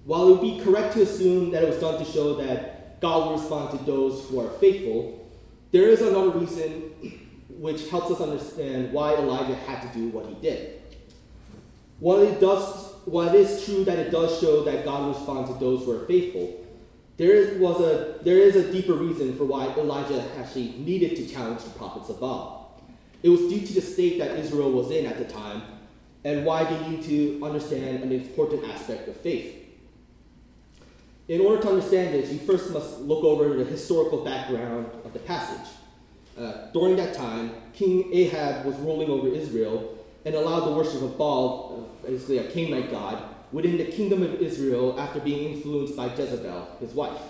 While 0.04 0.28
it 0.28 0.30
would 0.32 0.40
be 0.40 0.64
correct 0.64 0.94
to 0.94 1.02
assume 1.02 1.50
that 1.52 1.62
it 1.62 1.68
was 1.68 1.78
done 1.78 1.98
to 1.98 2.10
show 2.10 2.34
that 2.36 3.00
God 3.00 3.26
will 3.26 3.38
respond 3.38 3.78
to 3.78 3.84
those 3.84 4.28
who 4.28 4.40
are 4.40 4.50
faithful, 4.58 5.30
there 5.70 5.88
is 5.88 6.00
another 6.02 6.30
reason 6.30 6.92
which 7.48 7.88
helps 7.88 8.10
us 8.10 8.20
understand 8.20 8.92
why 8.92 9.14
Elijah 9.14 9.54
had 9.54 9.80
to 9.82 9.98
do 9.98 10.08
what 10.08 10.26
he 10.26 10.34
did. 10.34 10.82
While 12.00 12.20
it 12.20 12.40
does, 12.40 12.92
while 13.04 13.28
it 13.28 13.36
is 13.36 13.64
true 13.64 13.84
that 13.84 13.98
it 13.98 14.10
does 14.10 14.40
show 14.40 14.64
that 14.64 14.84
God 14.84 15.16
responds 15.16 15.52
to 15.52 15.58
those 15.58 15.84
who 15.84 15.92
are 15.92 16.04
faithful, 16.06 16.66
there 17.16 17.32
is, 17.32 17.60
was 17.60 17.80
a, 17.80 18.18
there 18.24 18.38
is 18.38 18.56
a 18.56 18.72
deeper 18.72 18.94
reason 18.94 19.36
for 19.36 19.44
why 19.44 19.66
Elijah 19.66 20.24
actually 20.36 20.74
needed 20.78 21.16
to 21.16 21.28
challenge 21.28 21.62
the 21.62 21.70
prophets 21.70 22.08
of 22.08 22.18
Baal. 22.18 22.82
It 23.22 23.28
was 23.28 23.40
due 23.42 23.64
to 23.64 23.72
the 23.74 23.80
state 23.80 24.18
that 24.18 24.36
Israel 24.36 24.72
was 24.72 24.90
in 24.90 25.06
at 25.06 25.18
the 25.18 25.24
time 25.24 25.62
and 26.24 26.44
why 26.44 26.64
they 26.64 26.88
need 26.88 27.04
to 27.04 27.44
understand 27.44 28.02
an 28.02 28.10
important 28.10 28.64
aspect 28.64 29.06
of 29.08 29.16
faith. 29.18 29.61
In 31.28 31.40
order 31.40 31.62
to 31.62 31.68
understand 31.68 32.14
this, 32.14 32.32
you 32.32 32.40
first 32.40 32.72
must 32.72 33.00
look 33.00 33.22
over 33.22 33.54
the 33.56 33.64
historical 33.64 34.24
background 34.24 34.86
of 35.04 35.12
the 35.12 35.20
passage. 35.20 35.70
Uh, 36.36 36.66
during 36.72 36.96
that 36.96 37.14
time, 37.14 37.52
King 37.72 38.12
Ahab 38.12 38.64
was 38.66 38.74
ruling 38.76 39.08
over 39.08 39.28
Israel 39.28 39.98
and 40.24 40.34
allowed 40.34 40.66
the 40.66 40.72
worship 40.72 41.00
of 41.00 41.16
Baal, 41.16 41.88
uh, 42.02 42.06
basically 42.08 42.38
a 42.38 42.50
Canaanite 42.50 42.90
god, 42.90 43.22
within 43.52 43.76
the 43.76 43.84
kingdom 43.84 44.22
of 44.22 44.40
Israel 44.40 44.98
after 44.98 45.20
being 45.20 45.54
influenced 45.54 45.94
by 45.94 46.06
Jezebel, 46.06 46.76
his 46.80 46.92
wife. 46.92 47.20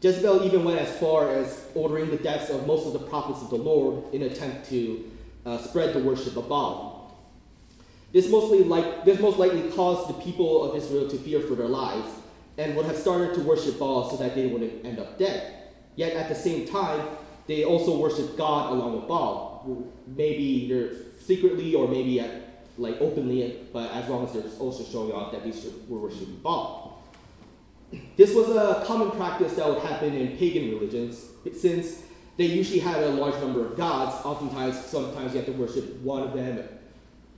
Jezebel 0.00 0.44
even 0.44 0.64
went 0.64 0.80
as 0.80 0.98
far 0.98 1.32
as 1.32 1.66
ordering 1.76 2.10
the 2.10 2.16
deaths 2.16 2.50
of 2.50 2.66
most 2.66 2.86
of 2.86 2.92
the 2.92 3.06
prophets 3.06 3.40
of 3.40 3.50
the 3.50 3.56
Lord 3.56 4.12
in 4.12 4.22
an 4.22 4.32
attempt 4.32 4.68
to 4.70 5.10
uh, 5.46 5.58
spread 5.58 5.94
the 5.94 6.00
worship 6.00 6.36
of 6.36 6.48
Baal. 6.48 7.14
This, 8.12 8.28
mostly 8.28 8.64
like, 8.64 9.04
this 9.04 9.20
most 9.20 9.38
likely 9.38 9.70
caused 9.70 10.08
the 10.08 10.20
people 10.24 10.64
of 10.64 10.76
Israel 10.76 11.08
to 11.08 11.16
fear 11.18 11.40
for 11.40 11.54
their 11.54 11.68
lives 11.68 12.10
and 12.58 12.76
would 12.76 12.86
have 12.86 12.96
started 12.96 13.34
to 13.34 13.40
worship 13.40 13.78
Baal 13.78 14.10
so 14.10 14.16
that 14.18 14.34
they 14.34 14.46
wouldn't 14.46 14.84
end 14.84 14.98
up 14.98 15.18
dead. 15.18 15.70
Yet 15.96 16.14
at 16.14 16.28
the 16.28 16.34
same 16.34 16.66
time, 16.66 17.08
they 17.46 17.64
also 17.64 17.98
worship 17.98 18.36
God 18.36 18.72
along 18.72 18.94
with 18.94 19.08
Baal. 19.08 19.92
Maybe 20.06 20.68
they're 20.68 20.92
secretly 21.20 21.74
or 21.74 21.88
maybe 21.88 22.20
at, 22.20 22.30
like 22.78 23.00
openly, 23.00 23.66
but 23.72 23.90
as 23.92 24.08
long 24.08 24.26
as 24.26 24.32
they're 24.32 24.50
also 24.58 24.84
showing 24.84 25.12
off 25.12 25.32
that 25.32 25.44
they 25.44 25.52
were 25.88 25.98
worshiping 25.98 26.40
Baal. 26.42 27.02
This 28.16 28.34
was 28.34 28.48
a 28.48 28.84
common 28.86 29.10
practice 29.10 29.54
that 29.54 29.68
would 29.68 29.82
happen 29.82 30.14
in 30.14 30.36
pagan 30.38 30.70
religions, 30.70 31.26
since 31.58 32.02
they 32.38 32.46
usually 32.46 32.78
had 32.78 33.02
a 33.02 33.10
large 33.10 33.34
number 33.42 33.66
of 33.66 33.76
gods. 33.76 34.24
Oftentimes, 34.24 34.82
sometimes 34.82 35.32
you 35.32 35.40
have 35.40 35.46
to 35.46 35.52
worship 35.52 36.00
one 36.00 36.22
of 36.22 36.32
them, 36.32 36.66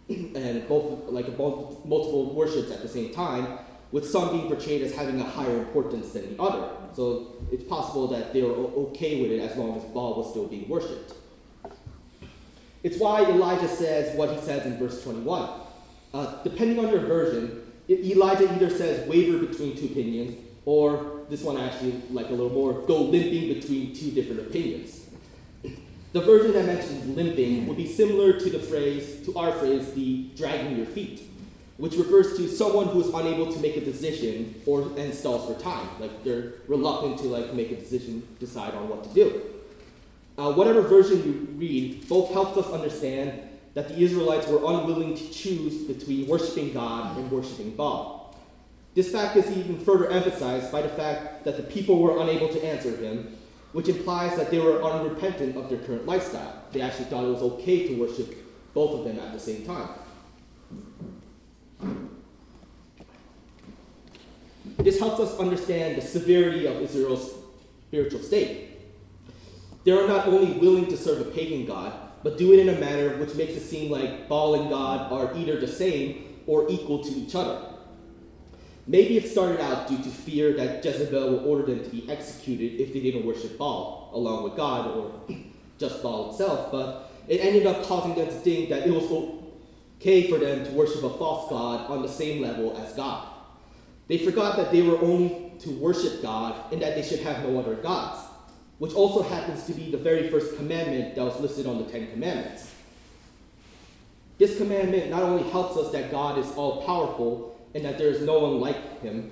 and 0.08 0.68
both 0.68 1.08
like 1.08 1.36
both, 1.36 1.84
multiple 1.84 2.32
worships 2.34 2.70
at 2.70 2.82
the 2.82 2.88
same 2.88 3.12
time 3.12 3.58
with 3.92 4.08
some 4.08 4.30
being 4.32 4.48
portrayed 4.48 4.82
as 4.82 4.94
having 4.94 5.20
a 5.20 5.24
higher 5.24 5.58
importance 5.58 6.12
than 6.12 6.36
the 6.36 6.42
other. 6.42 6.68
So 6.94 7.36
it's 7.52 7.64
possible 7.64 8.08
that 8.08 8.32
they 8.32 8.42
were 8.42 8.52
okay 8.52 9.22
with 9.22 9.30
it 9.30 9.40
as 9.40 9.56
long 9.56 9.76
as 9.76 9.84
Baal 9.84 10.16
was 10.16 10.30
still 10.30 10.46
being 10.46 10.68
worshipped. 10.68 11.14
It's 12.82 12.98
why 12.98 13.22
Elijah 13.22 13.68
says 13.68 14.16
what 14.16 14.30
he 14.30 14.40
says 14.40 14.66
in 14.66 14.78
verse 14.78 15.02
21. 15.02 15.48
Uh, 16.12 16.42
depending 16.42 16.78
on 16.84 16.90
your 16.90 17.00
version, 17.00 17.62
Elijah 17.88 18.52
either 18.54 18.70
says 18.70 19.08
waver 19.08 19.38
between 19.46 19.76
two 19.76 19.86
opinions, 19.86 20.38
or 20.64 21.22
this 21.28 21.42
one 21.42 21.56
actually, 21.56 22.02
like 22.10 22.26
a 22.28 22.30
little 22.30 22.50
more, 22.50 22.82
go 22.86 23.02
limping 23.02 23.54
between 23.54 23.94
two 23.94 24.10
different 24.10 24.40
opinions. 24.40 25.06
The 26.12 26.20
version 26.20 26.52
that 26.52 26.66
mentions 26.66 27.16
limping 27.16 27.66
would 27.66 27.76
be 27.76 27.92
similar 27.92 28.38
to 28.38 28.50
the 28.50 28.60
phrase, 28.60 29.24
to 29.26 29.36
our 29.36 29.50
phrase, 29.52 29.92
the 29.94 30.30
dragging 30.36 30.76
your 30.76 30.86
feet 30.86 31.22
which 31.76 31.96
refers 31.96 32.36
to 32.36 32.48
someone 32.48 32.86
who 32.86 33.00
is 33.00 33.08
unable 33.08 33.52
to 33.52 33.58
make 33.58 33.76
a 33.76 33.80
decision 33.80 34.60
or 34.66 34.82
and 34.96 35.12
stalls 35.12 35.52
for 35.52 35.60
time. 35.60 35.88
Like 35.98 36.22
they're 36.22 36.54
reluctant 36.68 37.18
to 37.18 37.24
like 37.24 37.52
make 37.54 37.72
a 37.72 37.76
decision, 37.76 38.26
decide 38.38 38.74
on 38.74 38.88
what 38.88 39.04
to 39.04 39.10
do. 39.10 39.42
Uh, 40.36 40.52
whatever 40.52 40.82
version 40.82 41.24
you 41.24 41.48
read, 41.58 42.08
both 42.08 42.32
helps 42.32 42.56
us 42.56 42.72
understand 42.72 43.40
that 43.74 43.88
the 43.88 43.98
Israelites 43.98 44.46
were 44.46 44.58
unwilling 44.58 45.16
to 45.16 45.30
choose 45.30 45.82
between 45.84 46.28
worshiping 46.28 46.72
God 46.72 47.16
and 47.16 47.30
worshiping 47.30 47.74
Baal. 47.74 48.36
This 48.94 49.10
fact 49.10 49.36
is 49.36 49.50
even 49.56 49.78
further 49.78 50.08
emphasized 50.08 50.70
by 50.70 50.82
the 50.82 50.88
fact 50.88 51.44
that 51.44 51.56
the 51.56 51.64
people 51.64 52.00
were 52.00 52.20
unable 52.20 52.48
to 52.48 52.64
answer 52.64 52.96
him, 52.96 53.36
which 53.72 53.88
implies 53.88 54.36
that 54.36 54.52
they 54.52 54.60
were 54.60 54.82
unrepentant 54.82 55.56
of 55.56 55.68
their 55.68 55.78
current 55.78 56.06
lifestyle. 56.06 56.62
They 56.70 56.80
actually 56.80 57.06
thought 57.06 57.24
it 57.24 57.32
was 57.32 57.42
okay 57.42 57.88
to 57.88 57.94
worship 58.00 58.36
both 58.72 59.00
of 59.00 59.04
them 59.04 59.18
at 59.18 59.32
the 59.32 59.40
same 59.40 59.66
time. 59.66 59.88
This 64.78 64.98
helps 64.98 65.20
us 65.20 65.38
understand 65.38 65.96
the 65.96 66.02
severity 66.02 66.66
of 66.66 66.80
Israel's 66.80 67.32
spiritual 67.88 68.20
state. 68.20 68.70
They 69.84 69.92
are 69.92 70.08
not 70.08 70.26
only 70.26 70.52
willing 70.58 70.86
to 70.88 70.96
serve 70.96 71.26
a 71.26 71.30
pagan 71.30 71.66
god, 71.66 71.92
but 72.22 72.38
do 72.38 72.52
it 72.52 72.58
in 72.58 72.70
a 72.70 72.78
manner 72.80 73.16
which 73.18 73.34
makes 73.34 73.52
it 73.52 73.60
seem 73.60 73.90
like 73.90 74.28
Baal 74.28 74.54
and 74.54 74.70
God 74.70 75.12
are 75.12 75.36
either 75.36 75.60
the 75.60 75.68
same 75.68 76.40
or 76.46 76.66
equal 76.70 77.04
to 77.04 77.10
each 77.10 77.34
other. 77.34 77.60
Maybe 78.86 79.16
it 79.16 79.30
started 79.30 79.60
out 79.60 79.88
due 79.88 79.98
to 79.98 80.08
fear 80.08 80.52
that 80.54 80.84
Jezebel 80.84 81.30
would 81.30 81.46
order 81.46 81.62
them 81.62 81.82
to 81.82 81.90
be 81.90 82.10
executed 82.10 82.80
if 82.80 82.92
they 82.92 83.00
didn't 83.00 83.24
worship 83.24 83.56
Baal 83.56 84.10
along 84.12 84.44
with 84.44 84.56
God 84.56 84.96
or 84.96 85.12
just 85.78 86.02
Baal 86.02 86.30
itself, 86.30 86.70
but 86.70 87.10
it 87.28 87.40
ended 87.40 87.66
up 87.66 87.84
causing 87.84 88.14
them 88.14 88.26
to 88.26 88.32
think 88.32 88.68
that 88.70 88.86
it 88.86 88.90
was 88.90 89.06
okay 90.04 90.28
for 90.28 90.36
them 90.36 90.62
to 90.66 90.70
worship 90.72 91.02
a 91.02 91.08
false 91.08 91.48
god 91.48 91.90
on 91.90 92.02
the 92.02 92.08
same 92.08 92.42
level 92.42 92.76
as 92.76 92.92
God. 92.92 93.26
They 94.06 94.18
forgot 94.18 94.58
that 94.58 94.70
they 94.70 94.82
were 94.82 94.98
only 94.98 95.52
to 95.60 95.70
worship 95.70 96.20
God 96.20 96.70
and 96.70 96.82
that 96.82 96.94
they 96.94 97.02
should 97.02 97.20
have 97.20 97.42
no 97.42 97.58
other 97.58 97.76
gods, 97.76 98.20
which 98.78 98.92
also 98.92 99.22
happens 99.22 99.64
to 99.64 99.72
be 99.72 99.90
the 99.90 99.96
very 99.96 100.28
first 100.28 100.56
commandment 100.56 101.14
that 101.14 101.24
was 101.24 101.40
listed 101.40 101.66
on 101.66 101.78
the 101.78 101.90
Ten 101.90 102.10
Commandments. 102.10 102.70
This 104.36 104.58
commandment 104.58 105.08
not 105.08 105.22
only 105.22 105.48
helps 105.50 105.78
us 105.78 105.90
that 105.92 106.10
God 106.10 106.38
is 106.38 106.50
all 106.54 106.84
powerful 106.84 107.58
and 107.74 107.82
that 107.86 107.96
there 107.96 108.08
is 108.08 108.20
no 108.20 108.40
one 108.40 108.60
like 108.60 109.00
him, 109.00 109.30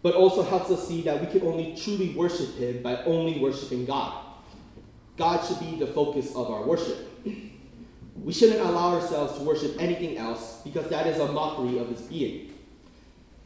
but 0.00 0.14
also 0.14 0.42
helps 0.42 0.70
us 0.70 0.88
see 0.88 1.02
that 1.02 1.20
we 1.20 1.26
can 1.26 1.46
only 1.46 1.76
truly 1.76 2.14
worship 2.14 2.54
him 2.54 2.82
by 2.82 3.02
only 3.04 3.38
worshiping 3.38 3.84
God. 3.84 4.24
God 5.18 5.44
should 5.44 5.60
be 5.60 5.76
the 5.76 5.88
focus 5.88 6.34
of 6.34 6.50
our 6.50 6.62
worship. 6.62 7.06
We 8.22 8.32
shouldn't 8.32 8.60
allow 8.60 8.94
ourselves 8.94 9.38
to 9.38 9.44
worship 9.44 9.76
anything 9.78 10.18
else 10.18 10.60
because 10.64 10.88
that 10.88 11.06
is 11.06 11.18
a 11.18 11.30
mockery 11.30 11.78
of 11.78 11.88
his 11.88 12.00
being. 12.02 12.52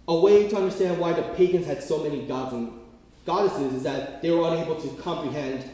A 0.08 0.18
way 0.18 0.48
to 0.48 0.56
understand 0.56 0.98
why 0.98 1.12
the 1.12 1.22
pagans 1.34 1.66
had 1.66 1.82
so 1.82 2.02
many 2.02 2.26
gods 2.26 2.54
and 2.54 2.72
goddesses 3.26 3.74
is 3.74 3.82
that 3.82 4.22
they 4.22 4.30
were 4.30 4.48
unable 4.48 4.80
to 4.80 4.88
comprehend 5.02 5.64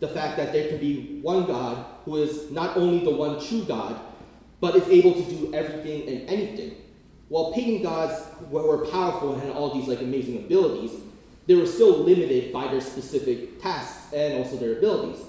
the 0.00 0.08
fact 0.08 0.36
that 0.36 0.52
there 0.52 0.68
can 0.68 0.78
be 0.78 1.20
one 1.22 1.46
God 1.46 1.84
who 2.04 2.16
is 2.16 2.50
not 2.50 2.76
only 2.76 3.04
the 3.04 3.10
one 3.10 3.44
true 3.44 3.64
God, 3.64 3.98
but 4.60 4.76
is 4.76 4.88
able 4.88 5.14
to 5.14 5.22
do 5.22 5.52
everything 5.52 6.08
and 6.08 6.28
anything. 6.28 6.76
While 7.28 7.52
pagan 7.52 7.82
gods 7.82 8.22
were 8.50 8.86
powerful 8.86 9.34
and 9.34 9.42
had 9.42 9.52
all 9.52 9.74
these 9.74 9.88
like 9.88 10.00
amazing 10.00 10.38
abilities, 10.38 10.92
they 11.46 11.54
were 11.54 11.66
still 11.66 11.98
limited 11.98 12.52
by 12.52 12.68
their 12.68 12.80
specific 12.80 13.60
tasks 13.60 14.12
and 14.12 14.34
also 14.34 14.56
their 14.56 14.78
abilities. 14.78 15.24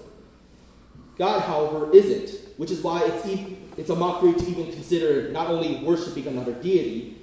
God, 1.17 1.41
however, 1.41 1.91
isn't, 1.91 2.57
which 2.57 2.71
is 2.71 2.81
why 2.81 3.03
it's, 3.03 3.25
even, 3.25 3.69
it's 3.77 3.89
a 3.89 3.95
mockery 3.95 4.33
to 4.33 4.45
even 4.47 4.71
consider 4.71 5.31
not 5.31 5.47
only 5.47 5.83
worshiping 5.83 6.27
another 6.27 6.53
deity, 6.53 7.17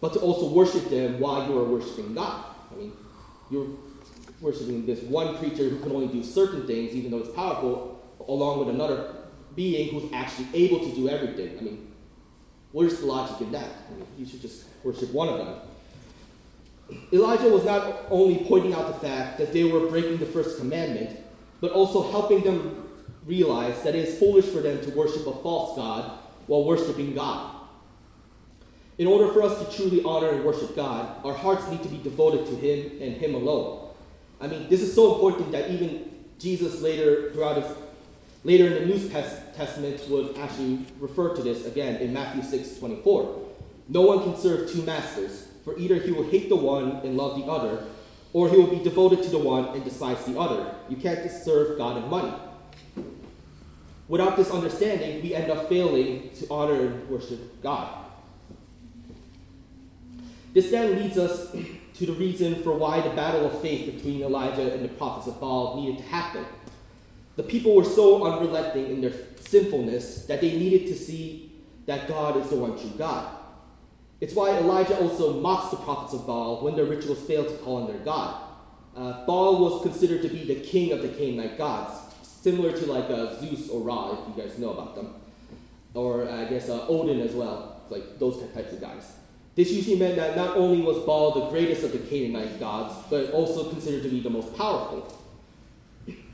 but 0.00 0.12
to 0.12 0.20
also 0.20 0.48
worship 0.50 0.88
them 0.90 1.18
while 1.18 1.48
you 1.48 1.58
are 1.58 1.64
worshiping 1.64 2.14
God. 2.14 2.44
I 2.72 2.76
mean, 2.76 2.92
you're 3.50 3.66
worshiping 4.40 4.86
this 4.86 5.02
one 5.02 5.36
creature 5.38 5.68
who 5.68 5.80
can 5.80 5.92
only 5.92 6.08
do 6.08 6.22
certain 6.22 6.66
things, 6.66 6.94
even 6.94 7.10
though 7.10 7.18
it's 7.18 7.34
powerful, 7.34 8.00
along 8.28 8.60
with 8.60 8.68
another 8.68 9.14
being 9.56 9.90
who's 9.90 10.12
actually 10.12 10.46
able 10.54 10.80
to 10.80 10.94
do 10.94 11.08
everything. 11.08 11.58
I 11.58 11.62
mean, 11.62 11.92
where's 12.72 13.00
the 13.00 13.06
logic 13.06 13.40
in 13.40 13.52
that? 13.52 13.68
I 13.90 13.94
mean, 13.94 14.06
you 14.16 14.26
should 14.26 14.40
just 14.40 14.64
worship 14.84 15.12
one 15.12 15.28
of 15.28 15.38
them. 15.38 15.56
Elijah 17.12 17.48
was 17.48 17.64
not 17.64 18.06
only 18.10 18.44
pointing 18.44 18.72
out 18.72 18.86
the 18.88 19.06
fact 19.06 19.38
that 19.38 19.52
they 19.52 19.64
were 19.64 19.88
breaking 19.88 20.18
the 20.18 20.26
first 20.26 20.58
commandment, 20.58 21.18
but 21.60 21.72
also 21.72 22.10
helping 22.10 22.42
them 22.42 22.87
realize 23.28 23.82
that 23.82 23.94
it 23.94 24.08
is 24.08 24.18
foolish 24.18 24.46
for 24.46 24.60
them 24.60 24.80
to 24.80 24.90
worship 24.90 25.26
a 25.26 25.32
false 25.32 25.76
God 25.76 26.18
while 26.46 26.64
worshiping 26.64 27.14
God. 27.14 27.54
In 28.96 29.06
order 29.06 29.32
for 29.32 29.42
us 29.42 29.64
to 29.64 29.76
truly 29.76 30.02
honor 30.02 30.30
and 30.30 30.42
worship 30.42 30.74
God, 30.74 31.24
our 31.24 31.34
hearts 31.34 31.68
need 31.68 31.82
to 31.84 31.88
be 31.88 31.98
devoted 31.98 32.46
to 32.46 32.56
Him 32.56 33.00
and 33.00 33.16
Him 33.16 33.34
alone. 33.34 33.90
I 34.40 34.48
mean, 34.48 34.68
this 34.68 34.80
is 34.80 34.92
so 34.92 35.14
important 35.14 35.52
that 35.52 35.70
even 35.70 36.10
Jesus 36.38 36.80
later, 36.80 37.30
throughout 37.32 37.62
his, 37.62 37.76
later 38.44 38.66
in 38.66 38.74
the 38.74 38.94
New 38.94 39.08
Testament, 39.08 40.08
would 40.08 40.36
actually 40.38 40.86
refer 40.98 41.34
to 41.36 41.42
this 41.42 41.66
again 41.66 41.96
in 41.96 42.12
Matthew 42.12 42.42
6 42.42 42.78
24. 42.78 43.46
No 43.88 44.02
one 44.02 44.22
can 44.22 44.36
serve 44.36 44.70
two 44.70 44.82
masters, 44.82 45.48
for 45.64 45.78
either 45.78 45.96
he 45.96 46.12
will 46.12 46.28
hate 46.28 46.48
the 46.48 46.56
one 46.56 46.96
and 47.04 47.16
love 47.16 47.38
the 47.38 47.44
other, 47.44 47.84
or 48.32 48.48
he 48.48 48.56
will 48.56 48.66
be 48.66 48.82
devoted 48.82 49.22
to 49.22 49.30
the 49.30 49.38
one 49.38 49.74
and 49.74 49.84
despise 49.84 50.24
the 50.24 50.38
other. 50.38 50.74
You 50.88 50.96
can't 50.96 51.30
serve 51.30 51.78
God 51.78 51.96
and 51.96 52.08
money. 52.08 52.32
Without 54.08 54.36
this 54.36 54.50
understanding, 54.50 55.22
we 55.22 55.34
end 55.34 55.50
up 55.50 55.68
failing 55.68 56.30
to 56.38 56.46
honor 56.50 56.80
and 56.80 57.08
worship 57.08 57.62
God. 57.62 58.06
This 60.54 60.70
then 60.70 60.98
leads 60.98 61.18
us 61.18 61.54
to 61.94 62.06
the 62.06 62.12
reason 62.12 62.62
for 62.62 62.72
why 62.72 63.00
the 63.00 63.10
battle 63.10 63.46
of 63.46 63.60
faith 63.60 63.94
between 63.94 64.22
Elijah 64.22 64.72
and 64.72 64.84
the 64.84 64.88
prophets 64.88 65.26
of 65.26 65.38
Baal 65.40 65.76
needed 65.80 65.98
to 65.98 66.04
happen. 66.04 66.46
The 67.36 67.42
people 67.42 67.74
were 67.74 67.84
so 67.84 68.24
unrelenting 68.24 68.90
in 68.90 69.00
their 69.00 69.12
sinfulness 69.40 70.24
that 70.26 70.40
they 70.40 70.56
needed 70.56 70.86
to 70.88 70.96
see 70.96 71.52
that 71.86 72.08
God 72.08 72.36
is 72.36 72.48
the 72.50 72.56
one 72.56 72.78
true 72.78 72.92
God. 72.96 73.36
It's 74.20 74.34
why 74.34 74.58
Elijah 74.58 74.98
also 74.98 75.40
mocks 75.40 75.70
the 75.70 75.76
prophets 75.76 76.14
of 76.14 76.26
Baal 76.26 76.62
when 76.62 76.74
their 76.74 76.86
rituals 76.86 77.20
fail 77.20 77.44
to 77.44 77.56
call 77.58 77.82
on 77.82 77.86
their 77.86 78.04
God. 78.04 78.42
Uh, 78.96 79.24
Baal 79.26 79.60
was 79.60 79.82
considered 79.82 80.22
to 80.22 80.28
be 80.28 80.44
the 80.44 80.60
king 80.60 80.92
of 80.92 81.02
the 81.02 81.08
Canaanite 81.08 81.56
gods, 81.56 82.07
similar 82.48 82.72
to 82.72 82.86
like 82.86 83.10
uh, 83.10 83.38
Zeus 83.38 83.68
or 83.68 83.80
Ra, 83.82 84.12
if 84.12 84.20
you 84.28 84.42
guys 84.42 84.58
know 84.58 84.70
about 84.70 84.94
them, 84.94 85.14
or 85.92 86.28
I 86.28 86.44
guess 86.46 86.70
uh, 86.70 86.86
Odin 86.88 87.20
as 87.20 87.32
well, 87.32 87.82
like 87.90 88.18
those 88.18 88.40
types 88.54 88.72
of 88.72 88.80
guys. 88.80 89.12
This 89.54 89.70
usually 89.70 89.98
meant 89.98 90.16
that 90.16 90.36
not 90.36 90.56
only 90.56 90.80
was 90.80 90.98
Baal 91.04 91.32
the 91.32 91.50
greatest 91.50 91.82
of 91.82 91.92
the 91.92 91.98
Canaanite 91.98 92.58
gods, 92.58 92.94
but 93.10 93.32
also 93.32 93.68
considered 93.68 94.02
to 94.04 94.08
be 94.08 94.20
the 94.20 94.30
most 94.30 94.56
powerful. 94.56 95.12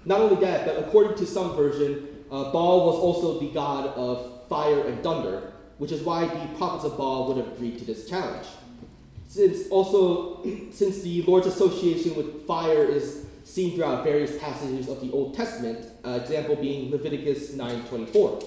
Not 0.04 0.20
only 0.20 0.36
that, 0.44 0.66
but 0.66 0.78
according 0.78 1.16
to 1.16 1.26
some 1.26 1.56
version, 1.56 2.06
uh, 2.30 2.52
Baal 2.52 2.86
was 2.86 2.96
also 2.96 3.40
the 3.40 3.50
god 3.52 3.86
of 3.96 4.46
fire 4.48 4.86
and 4.86 5.02
thunder, 5.02 5.52
which 5.78 5.90
is 5.90 6.02
why 6.02 6.26
the 6.26 6.58
prophets 6.58 6.84
of 6.84 6.96
Baal 6.98 7.26
would 7.26 7.38
have 7.38 7.54
agreed 7.54 7.78
to 7.78 7.84
this 7.84 8.08
challenge. 8.08 8.46
Since 9.26 9.68
also, 9.70 10.44
since 10.70 11.00
the 11.00 11.22
Lord's 11.22 11.46
association 11.46 12.14
with 12.14 12.46
fire 12.46 12.84
is 12.84 13.24
seen 13.44 13.76
throughout 13.76 14.02
various 14.02 14.38
passages 14.38 14.88
of 14.88 15.00
the 15.00 15.12
Old 15.12 15.34
Testament, 15.34 15.86
uh, 16.04 16.18
example 16.22 16.56
being 16.56 16.90
Leviticus 16.90 17.52
9:24. 17.54 18.42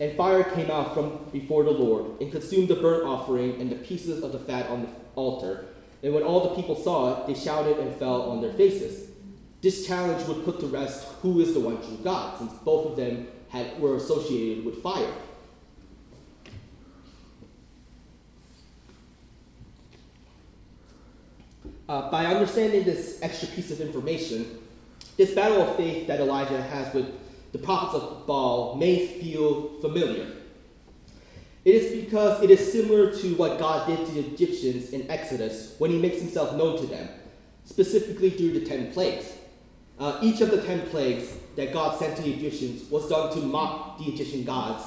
And 0.00 0.16
fire 0.16 0.42
came 0.42 0.70
out 0.70 0.94
from 0.94 1.26
before 1.30 1.62
the 1.62 1.70
Lord 1.70 2.20
and 2.20 2.32
consumed 2.32 2.68
the 2.68 2.74
burnt 2.74 3.04
offering 3.04 3.60
and 3.60 3.70
the 3.70 3.76
pieces 3.76 4.24
of 4.24 4.32
the 4.32 4.38
fat 4.38 4.68
on 4.68 4.82
the 4.82 4.88
altar. 5.14 5.66
And 6.02 6.12
when 6.12 6.24
all 6.24 6.48
the 6.48 6.56
people 6.56 6.74
saw 6.74 7.12
it, 7.12 7.26
they 7.28 7.34
shouted 7.34 7.78
and 7.78 7.94
fell 7.96 8.22
on 8.22 8.40
their 8.40 8.52
faces. 8.54 9.10
This 9.60 9.86
challenge 9.86 10.26
would 10.26 10.44
put 10.44 10.58
to 10.58 10.66
rest 10.66 11.06
who 11.22 11.38
is 11.40 11.54
the 11.54 11.60
one 11.60 11.76
true 11.76 11.98
God, 12.02 12.38
since 12.38 12.52
both 12.64 12.86
of 12.86 12.96
them 12.96 13.28
had, 13.48 13.78
were 13.78 13.94
associated 13.94 14.64
with 14.64 14.82
fire. 14.82 15.12
Uh, 21.92 22.10
by 22.10 22.24
understanding 22.24 22.84
this 22.84 23.18
extra 23.20 23.46
piece 23.48 23.70
of 23.70 23.78
information, 23.78 24.58
this 25.18 25.34
battle 25.34 25.60
of 25.60 25.76
faith 25.76 26.06
that 26.06 26.20
Elijah 26.20 26.62
has 26.62 26.94
with 26.94 27.06
the 27.52 27.58
prophets 27.58 28.02
of 28.02 28.26
Baal 28.26 28.76
may 28.76 29.06
feel 29.06 29.78
familiar. 29.82 30.26
It 31.66 31.74
is 31.74 32.02
because 32.02 32.42
it 32.42 32.50
is 32.50 32.72
similar 32.72 33.14
to 33.16 33.34
what 33.34 33.58
God 33.58 33.86
did 33.86 34.06
to 34.06 34.12
the 34.12 34.20
Egyptians 34.20 34.94
in 34.94 35.10
Exodus 35.10 35.74
when 35.76 35.90
he 35.90 35.98
makes 35.98 36.18
himself 36.18 36.56
known 36.56 36.78
to 36.78 36.86
them, 36.86 37.10
specifically 37.66 38.30
through 38.30 38.58
the 38.58 38.64
ten 38.64 38.90
plagues. 38.92 39.30
Uh, 39.98 40.18
each 40.22 40.40
of 40.40 40.50
the 40.50 40.62
ten 40.62 40.80
plagues 40.88 41.36
that 41.56 41.74
God 41.74 41.98
sent 41.98 42.16
to 42.16 42.22
the 42.22 42.32
Egyptians 42.32 42.90
was 42.90 43.06
done 43.10 43.34
to 43.34 43.40
mock 43.40 43.98
the 43.98 44.06
Egyptian 44.06 44.44
gods 44.44 44.82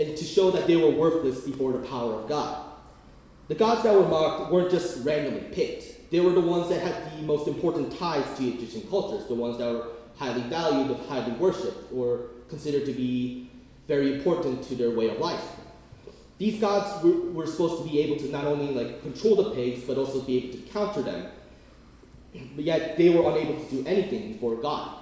and 0.00 0.16
to 0.16 0.24
show 0.24 0.50
that 0.50 0.66
they 0.66 0.74
were 0.74 0.90
worthless 0.90 1.42
before 1.42 1.70
the 1.70 1.86
power 1.86 2.14
of 2.14 2.28
God. 2.28 2.64
The 3.46 3.54
gods 3.54 3.84
that 3.84 3.94
were 3.94 4.08
mocked 4.08 4.50
weren't 4.50 4.72
just 4.72 5.06
randomly 5.06 5.42
picked. 5.52 5.97
They 6.10 6.20
were 6.20 6.32
the 6.32 6.40
ones 6.40 6.68
that 6.70 6.80
had 6.80 7.18
the 7.18 7.22
most 7.22 7.48
important 7.48 7.98
ties 7.98 8.38
to 8.38 8.44
Egyptian 8.44 8.88
cultures, 8.88 9.26
the 9.28 9.34
ones 9.34 9.58
that 9.58 9.70
were 9.70 9.88
highly 10.16 10.42
valued, 10.42 10.96
highly 11.08 11.32
worshipped, 11.32 11.92
or 11.92 12.30
considered 12.48 12.86
to 12.86 12.92
be 12.92 13.50
very 13.86 14.14
important 14.14 14.62
to 14.64 14.74
their 14.74 14.90
way 14.90 15.10
of 15.10 15.18
life. 15.18 15.42
These 16.38 16.60
gods 16.60 17.02
were, 17.04 17.32
were 17.32 17.46
supposed 17.46 17.82
to 17.82 17.88
be 17.88 18.00
able 18.00 18.16
to 18.16 18.30
not 18.30 18.44
only 18.44 18.72
like 18.72 19.02
control 19.02 19.36
the 19.36 19.50
pigs, 19.50 19.84
but 19.84 19.98
also 19.98 20.22
be 20.22 20.38
able 20.38 20.58
to 20.58 20.62
counter 20.70 21.02
them. 21.02 21.30
But 22.54 22.64
yet 22.64 22.96
they 22.96 23.10
were 23.10 23.28
unable 23.30 23.62
to 23.62 23.70
do 23.70 23.86
anything 23.86 24.32
before 24.32 24.56
God. 24.56 24.96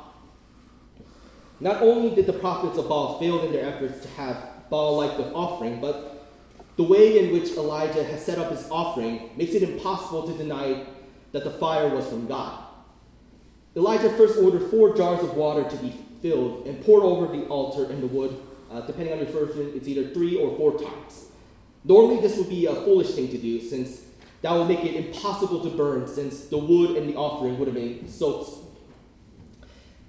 Not 1.61 1.83
only 1.83 2.15
did 2.15 2.27
the 2.27 2.33
prophets 2.33 2.79
of 2.79 2.89
Baal 2.89 3.19
fail 3.19 3.43
in 3.43 3.53
their 3.53 3.67
efforts 3.67 4.01
to 4.03 4.09
have 4.13 4.37
Baal 4.71 4.97
like 4.97 5.17
the 5.17 5.33
offering, 5.33 5.81
but 5.81 6.29
the 6.77 6.83
way 6.83 7.19
in 7.19 7.33
which 7.33 7.53
Elijah 7.53 8.05
has 8.05 8.25
set 8.25 8.39
up 8.39 8.51
his 8.51 8.69
offering 8.71 9.31
makes 9.37 9.55
it 9.55 9.63
impossible 9.63 10.27
to 10.27 10.37
deny 10.37 10.85
that 11.33 11.45
the 11.45 11.51
fire 11.51 11.89
was 11.89 12.07
from 12.09 12.27
God. 12.27 12.65
Elijah 13.77 14.11
first 14.11 14.39
ordered 14.39 14.71
four 14.71 14.97
jars 14.97 15.23
of 15.23 15.35
water 15.35 15.69
to 15.69 15.77
be 15.77 15.95
filled 16.23 16.67
and 16.67 16.83
poured 16.85 17.05
over 17.05 17.27
the 17.37 17.45
altar 17.47 17.91
and 17.91 18.03
the 18.03 18.07
wood. 18.07 18.41
Uh, 18.71 18.81
depending 18.81 19.13
on 19.13 19.19
your 19.19 19.29
version, 19.29 19.73
it's 19.75 19.87
either 19.87 20.09
three 20.11 20.37
or 20.37 20.57
four 20.57 20.79
times. 20.79 21.27
Normally, 21.85 22.21
this 22.21 22.37
would 22.37 22.49
be 22.49 22.67
a 22.67 22.75
foolish 22.75 23.15
thing 23.15 23.29
to 23.29 23.39
do 23.39 23.61
since 23.61 24.03
that 24.43 24.53
would 24.53 24.69
make 24.69 24.85
it 24.85 24.95
impossible 24.95 25.61
to 25.61 25.71
burn 25.71 26.07
since 26.07 26.47
the 26.47 26.59
wood 26.59 26.97
and 26.97 27.09
the 27.09 27.17
offering 27.17 27.59
would 27.59 27.69
have 27.69 27.75
been 27.75 28.09
soaked. 28.09 28.65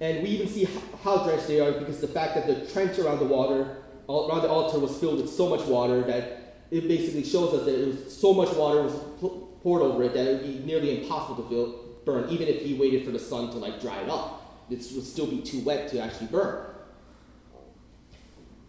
And 0.00 0.22
we 0.22 0.30
even 0.30 0.48
see 0.48 0.68
how 1.02 1.24
drenched 1.24 1.48
they 1.48 1.60
are 1.60 1.72
because 1.72 2.00
the 2.00 2.08
fact 2.08 2.34
that 2.34 2.46
the 2.46 2.72
trench 2.72 2.98
around 2.98 3.18
the 3.18 3.24
water, 3.24 3.78
around 4.08 4.42
the 4.42 4.48
altar, 4.48 4.78
was 4.78 4.96
filled 4.98 5.20
with 5.20 5.30
so 5.30 5.48
much 5.48 5.66
water 5.66 6.02
that 6.02 6.56
it 6.70 6.86
basically 6.86 7.24
shows 7.24 7.54
us 7.54 7.64
that 7.64 7.82
it 7.82 7.86
was 7.86 8.16
so 8.16 8.32
much 8.32 8.54
water 8.54 8.82
was 8.82 9.47
over 9.76 10.02
it 10.04 10.14
that 10.14 10.26
it 10.26 10.42
would 10.42 10.42
be 10.42 10.64
nearly 10.64 11.02
impossible 11.02 11.42
to 11.42 11.48
fill, 11.48 11.84
burn, 12.04 12.28
even 12.30 12.48
if 12.48 12.62
he 12.62 12.74
waited 12.74 13.04
for 13.04 13.10
the 13.10 13.18
sun 13.18 13.50
to 13.50 13.58
like 13.58 13.80
dry 13.80 14.00
it 14.00 14.08
up. 14.08 14.64
It 14.70 14.84
would 14.94 15.04
still 15.04 15.26
be 15.26 15.40
too 15.40 15.60
wet 15.60 15.88
to 15.90 16.00
actually 16.00 16.26
burn. 16.28 16.64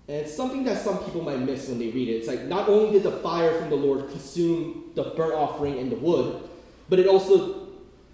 And 0.08 0.18
it's 0.18 0.36
something 0.36 0.64
that 0.64 0.82
some 0.82 1.04
people 1.04 1.22
might 1.22 1.40
miss 1.40 1.70
when 1.70 1.78
they 1.78 1.90
read 1.90 2.10
it. 2.10 2.14
It's 2.14 2.28
like 2.28 2.46
not 2.46 2.68
only 2.68 2.92
did 2.92 3.04
the 3.04 3.20
fire 3.20 3.60
from 3.60 3.70
the 3.70 3.76
Lord 3.76 4.10
consume 4.10 4.92
the 4.96 5.04
burnt 5.04 5.34
offering 5.34 5.78
and 5.78 5.92
the 5.92 5.98
wood, 5.98 6.42
but 6.90 7.00
it 7.00 7.08
also 7.08 7.68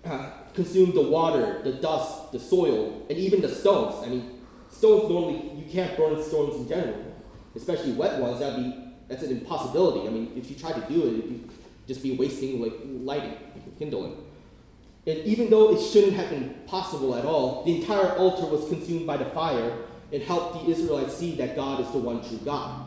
uh, 0.04 0.30
consumed 0.54 0.94
the 0.94 1.02
water, 1.02 1.62
the 1.64 1.74
dust, 1.74 2.32
the 2.32 2.40
soil, 2.40 3.06
and 3.10 3.18
even 3.18 3.42
the 3.42 3.50
stones. 3.50 3.96
I 4.06 4.10
mean, 4.10 4.40
stones 4.70 5.10
normally 5.10 5.52
you 5.56 5.72
can't 5.72 5.96
burn 5.96 6.22
stones 6.22 6.56
in 6.58 6.68
general, 6.68 7.16
especially 7.56 7.94
wet 7.94 8.20
ones. 8.20 8.40
That'd 8.40 8.58
be 8.58 8.86
that's 9.08 9.24
an 9.24 9.32
impossibility. 9.32 10.08
I 10.08 10.12
mean, 10.12 10.32
if 10.36 10.50
you 10.50 10.56
try 10.56 10.72
to 10.72 10.82
do 10.92 11.04
it, 11.04 11.08
it'd 11.20 11.30
just 11.88 12.02
be 12.04 12.16
wasting 12.16 12.62
like 12.62 12.74
lighting, 12.84 13.38
kindling. 13.78 14.18
And 15.08 15.20
even 15.20 15.50
though 15.50 15.72
it 15.76 15.80
shouldn't 15.80 16.14
have 16.14 16.30
been 16.30 16.56
possible 16.66 17.16
at 17.16 17.26
all, 17.26 17.64
the 17.64 17.76
entire 17.76 18.12
altar 18.14 18.46
was 18.48 18.68
consumed 18.70 19.06
by 19.06 19.18
the 19.18 19.26
fire 19.26 19.78
and 20.12 20.22
helped 20.24 20.66
the 20.66 20.72
Israelites 20.72 21.16
see 21.16 21.36
that 21.36 21.56
God 21.56 21.80
is 21.80 21.90
the 21.92 22.00
one 22.00 22.28
true 22.28 22.40
God. 22.44 22.86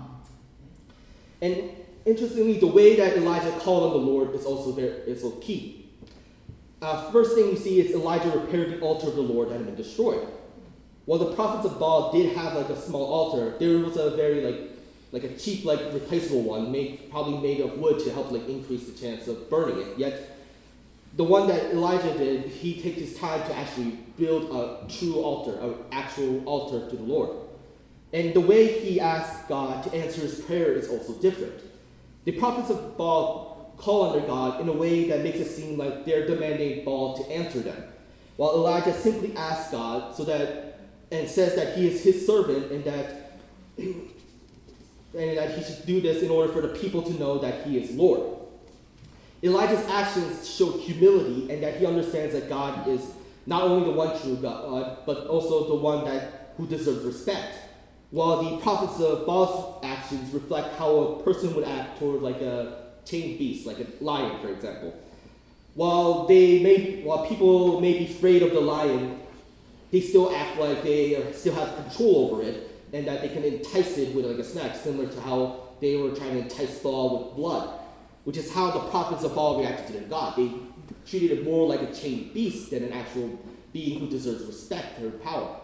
And 1.40 1.70
interestingly, 2.04 2.58
the 2.58 2.66
way 2.66 2.96
that 2.96 3.16
Elijah 3.16 3.52
called 3.61 3.92
on 3.94 4.00
the 4.00 4.06
Lord 4.06 4.34
is 4.34 4.44
also 4.44 4.72
very 4.72 4.88
is 4.88 5.22
also 5.22 5.38
key. 5.38 5.90
Uh, 6.80 7.11
first 7.11 7.34
thing 7.34 7.48
we 7.48 7.56
see 7.56 7.80
is 7.80 7.92
Elijah 7.92 8.30
repaired 8.30 8.70
the 8.70 8.80
altar 8.80 9.08
of 9.08 9.16
the 9.16 9.22
Lord 9.22 9.50
that 9.50 9.56
had 9.56 9.66
been 9.66 9.74
destroyed. 9.74 10.26
While 11.06 11.18
the 11.18 11.34
prophets 11.34 11.72
of 11.72 11.78
Baal 11.78 12.12
did 12.12 12.37
have 12.37 12.54
like 12.54 12.68
a 12.68 12.80
small 12.80 13.04
altar, 13.06 13.56
there 13.58 13.78
was 13.78 13.96
a 13.96 14.11
very 14.11 14.42
like 14.42 14.67
like 15.12 15.25
a 15.25 15.35
cheap 15.37 15.64
like 15.64 15.81
replaceable 15.92 16.42
one, 16.42 16.71
made 16.71 17.11
probably 17.11 17.38
made 17.38 17.61
of 17.61 17.79
wood 17.79 17.99
to 18.05 18.12
help 18.12 18.31
like 18.31 18.49
increase 18.49 18.87
the 18.87 18.99
chance 18.99 19.27
of 19.29 19.49
burning 19.49 19.79
it. 19.79 19.99
Yet 19.99 20.38
the 21.16 21.25
one 21.25 21.49
that 21.49 21.73
Elijah 21.73 22.16
did, 22.16 22.44
he 22.47 22.81
takes 22.81 22.99
his 22.99 23.18
time 23.18 23.42
to 23.49 23.57
actually 23.57 23.99
build 24.16 24.51
a 24.55 24.87
true 24.88 25.16
altar, 25.16 25.59
an 25.61 25.75
actual 25.90 26.44
altar 26.44 26.88
to 26.90 26.97
the 26.97 27.03
Lord. 27.03 27.31
And 28.12 28.35
the 28.35 28.40
way 28.40 28.81
he 28.81 29.01
asks 29.01 29.47
God 29.49 29.85
to 29.85 29.94
answer 29.94 30.23
his 30.23 30.40
prayer 30.40 30.73
is 30.73 30.88
also 30.88 31.14
different. 31.14 31.61
The 32.25 32.33
prophets 32.33 32.71
of 32.71 32.97
Baal 32.97 33.75
call 33.77 34.12
their 34.12 34.27
God 34.27 34.61
in 34.61 34.68
a 34.68 34.73
way 34.73 35.09
that 35.09 35.23
makes 35.23 35.38
it 35.38 35.49
seem 35.49 35.79
like 35.79 36.05
they're 36.05 36.27
demanding 36.27 36.85
Baal 36.85 37.16
to 37.16 37.31
answer 37.31 37.61
them, 37.61 37.83
while 38.37 38.51
Elijah 38.51 38.92
simply 38.92 39.37
asks 39.37 39.71
God 39.71 40.14
so 40.14 40.25
that 40.25 40.81
and 41.11 41.29
says 41.29 41.55
that 41.55 41.77
he 41.77 41.88
is 41.88 42.03
his 42.03 42.27
servant 42.27 42.71
and 42.71 42.85
that 42.85 43.38
and 45.16 45.38
that 45.38 45.57
he 45.57 45.62
should 45.62 45.87
do 45.87 46.01
this 46.01 46.23
in 46.23 46.31
order 46.31 46.53
for 46.53 46.61
the 46.61 46.68
people 46.68 47.03
to 47.03 47.12
know 47.14 47.38
that 47.38 47.66
he 47.66 47.79
is 47.79 47.90
Lord. 47.92 48.37
Elijah's 49.42 49.87
actions 49.88 50.49
show 50.49 50.73
humility 50.73 51.51
and 51.51 51.62
that 51.62 51.77
he 51.77 51.87
understands 51.87 52.35
that 52.35 52.49
God 52.49 52.88
is 52.88 53.12
not 53.47 53.62
only 53.62 53.90
the 53.90 53.97
one 53.97 54.21
true 54.21 54.37
God, 54.37 54.99
but 55.07 55.27
also 55.27 55.68
the 55.68 55.77
one 55.77 56.05
that 56.05 56.53
who 56.57 56.66
deserves 56.66 57.05
respect. 57.05 57.57
While 58.11 58.42
the 58.42 58.59
prophets 58.59 59.01
of 59.01 59.27
Baal's 59.27 59.85
actions 59.85 60.33
reflect 60.35 60.77
how 60.77 60.97
a 60.97 61.23
person 61.23 61.55
would 61.55 61.64
act 61.64 61.99
toward 61.99 62.21
like 62.21 62.40
a 62.40 62.85
chained 63.05 63.38
beast, 63.38 63.66
like 63.66 63.79
a 63.79 63.87
lion, 64.05 64.40
for 64.40 64.49
example. 64.49 64.94
While 65.75 66.27
they 66.27 66.62
may, 66.62 67.03
while 67.03 67.27
people 67.27 67.81
may 67.81 67.99
be 67.99 68.07
afraid 68.07 68.42
of 68.42 68.51
the 68.51 68.61
lion, 68.61 69.21
they 69.92 70.01
still 70.01 70.35
act 70.35 70.59
like 70.59 70.83
they 70.83 71.33
still 71.33 71.55
have 71.55 71.77
control 71.77 72.31
over 72.31 72.42
it 72.42 72.77
and 72.92 73.07
that 73.07 73.22
they 73.22 73.29
can 73.29 73.44
entice 73.44 73.98
it 73.98 74.14
with 74.14 74.24
like 74.24 74.38
a 74.38 74.44
snack, 74.44 74.77
similar 74.77 75.09
to 75.11 75.20
how 75.20 75.68
they 75.81 75.96
were 75.96 76.11
trying 76.11 76.33
to 76.33 76.38
entice 76.40 76.79
Baal 76.79 77.27
with 77.27 77.37
blood 77.37 77.79
which 78.29 78.37
is 78.37 78.53
how 78.53 78.70
the 78.70 78.81
prophets 78.90 79.24
of 79.24 79.35
Baal 79.35 79.59
reacted 79.59 79.87
to 79.87 79.92
their 79.94 80.03
God. 80.03 80.37
They 80.37 80.53
treated 81.07 81.38
it 81.38 81.44
more 81.44 81.66
like 81.66 81.81
a 81.81 81.90
chained 81.94 82.35
beast 82.35 82.68
than 82.68 82.85
an 82.85 82.92
actual 82.92 83.38
being 83.72 84.01
who 84.01 84.07
deserves 84.07 84.44
respect 84.44 85.01
or 85.01 85.12
power. 85.12 85.57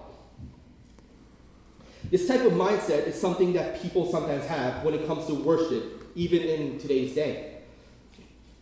This 2.10 2.26
type 2.26 2.40
of 2.40 2.54
mindset 2.54 3.06
is 3.06 3.20
something 3.20 3.52
that 3.52 3.82
people 3.82 4.10
sometimes 4.10 4.46
have 4.46 4.82
when 4.82 4.94
it 4.94 5.06
comes 5.06 5.26
to 5.26 5.34
worship, 5.34 6.10
even 6.14 6.40
in 6.40 6.78
today's 6.78 7.14
day. 7.14 7.58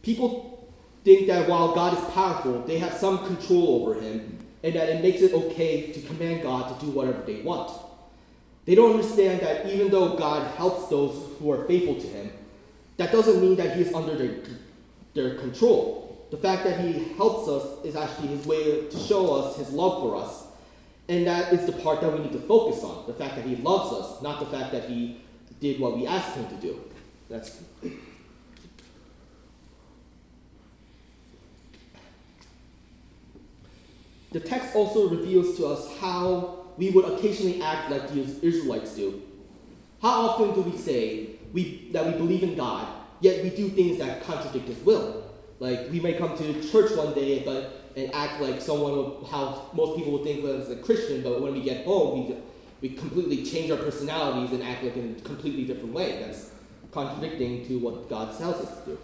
People 0.03 0.69
think 1.05 1.29
that 1.29 1.49
while 1.49 1.73
God 1.73 1.97
is 1.97 2.05
powerful, 2.13 2.61
they 2.63 2.79
have 2.79 2.95
some 2.95 3.25
control 3.25 3.83
over 3.83 4.01
him, 4.01 4.37
and 4.65 4.75
that 4.75 4.89
it 4.89 5.01
makes 5.01 5.23
it 5.23 5.33
okay 5.33 5.93
to 5.93 6.01
command 6.01 6.43
God 6.43 6.77
to 6.77 6.87
do 6.87 6.91
whatever 6.91 7.23
they 7.23 7.43
want. 7.43 7.71
They 8.65 8.75
don't 8.75 8.93
understand 8.93 9.41
that 9.41 9.67
even 9.67 9.91
though 9.91 10.17
God 10.17 10.47
helps 10.57 10.89
those 10.89 11.37
who 11.39 11.51
are 11.51 11.65
faithful 11.65 12.01
to 12.01 12.07
him, 12.07 12.33
that 12.97 13.11
doesn't 13.11 13.41
mean 13.41 13.57
that 13.57 13.77
he's 13.77 13.93
under 13.93 14.15
their, 14.15 14.37
their 15.15 15.35
control. 15.37 16.27
The 16.31 16.37
fact 16.37 16.65
that 16.65 16.81
he 16.81 17.15
helps 17.15 17.49
us 17.49 17.85
is 17.85 17.97
actually 17.97 18.29
his 18.29 18.47
way 18.47 18.87
to 18.89 18.99
show 18.99 19.35
us 19.35 19.57
his 19.57 19.71
love 19.71 20.01
for 20.01 20.17
us. 20.17 20.45
And 21.09 21.27
that 21.27 21.53
is 21.53 21.67
the 21.67 21.73
part 21.73 22.01
that 22.01 22.13
we 22.13 22.21
need 22.21 22.33
to 22.33 22.41
focus 22.41 22.85
on 22.85 23.07
the 23.07 23.13
fact 23.13 23.37
that 23.37 23.45
he 23.45 23.57
loves 23.57 23.93
us, 23.93 24.23
not 24.23 24.39
the 24.39 24.47
fact 24.47 24.73
that 24.73 24.89
he 24.89 25.21
did 25.61 25.81
what 25.81 25.97
we 25.97 26.07
asked 26.07 26.37
him 26.37 26.47
to 26.49 26.55
do. 26.55 26.81
That's. 27.29 27.63
The 34.31 34.41
text 34.41 34.75
also 34.75 35.11
reveals 35.11 35.57
to 35.59 35.67
us 35.67 35.95
how 35.99 36.62
we 36.77 36.91
would 36.91 37.05
occasionally 37.05 37.63
act 37.63 37.91
like 37.91 38.09
the 38.09 38.21
Israelites 38.43 38.95
do. 38.95 39.23
How 40.01 40.29
often 40.29 40.55
do 40.55 40.69
we 40.69 40.77
say 40.77 41.31
we, 41.53 41.89
that 41.93 42.07
we 42.07 42.13
believe 42.13 42.43
in 42.43 42.57
God, 42.57 42.87
yet 43.21 43.43
we 43.45 43.51
do 43.51 43.69
things 43.69 43.99
that 43.99 44.23
contradict 44.25 44.67
His 44.67 44.79
will? 44.79 45.31
Like 45.61 45.91
we 45.91 46.01
may 46.01 46.15
come 46.15 46.37
to 46.37 46.71
church 46.71 46.97
one 46.97 47.15
day, 47.15 47.43
but 47.45 47.79
and 47.95 48.13
act 48.15 48.41
like 48.41 48.61
someone 48.61 49.23
how 49.31 49.71
most 49.75 49.97
people 49.97 50.13
would 50.13 50.25
think 50.25 50.43
of 50.43 50.47
us 50.47 50.69
as 50.69 50.79
a 50.79 50.83
Christian, 50.83 51.23
but 51.23 51.43
when 51.43 51.53
we 51.53 51.63
get 51.63 51.85
home, 51.85 52.27
we 52.27 52.37
we 52.81 52.97
completely 52.97 53.45
change 53.45 53.71
our 53.71 53.77
personalities 53.77 54.51
and 54.53 54.63
act 54.63 54.83
like 54.83 54.97
in 54.97 55.17
a 55.17 55.23
completely 55.23 55.65
different 55.65 55.95
way. 55.95 56.19
That's 56.21 56.51
contradicting 56.91 57.67
to 57.69 57.79
what 57.79 58.09
God 58.11 58.37
tells 58.37 58.57
us 58.57 58.85
to 58.85 58.91
do. 58.91 58.99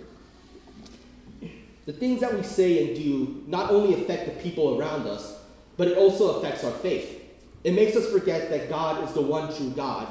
The 1.86 1.92
things 1.92 2.20
that 2.20 2.34
we 2.34 2.42
say 2.42 2.88
and 2.88 2.96
do 2.96 3.44
not 3.46 3.70
only 3.70 4.02
affect 4.02 4.26
the 4.26 4.42
people 4.42 4.78
around 4.78 5.06
us, 5.06 5.38
but 5.76 5.88
it 5.88 5.96
also 5.96 6.38
affects 6.38 6.64
our 6.64 6.72
faith. 6.72 7.17
It 7.64 7.72
makes 7.72 7.96
us 7.96 8.10
forget 8.12 8.50
that 8.50 8.68
God 8.68 9.02
is 9.04 9.12
the 9.14 9.22
one 9.22 9.54
true 9.54 9.70
God, 9.70 10.08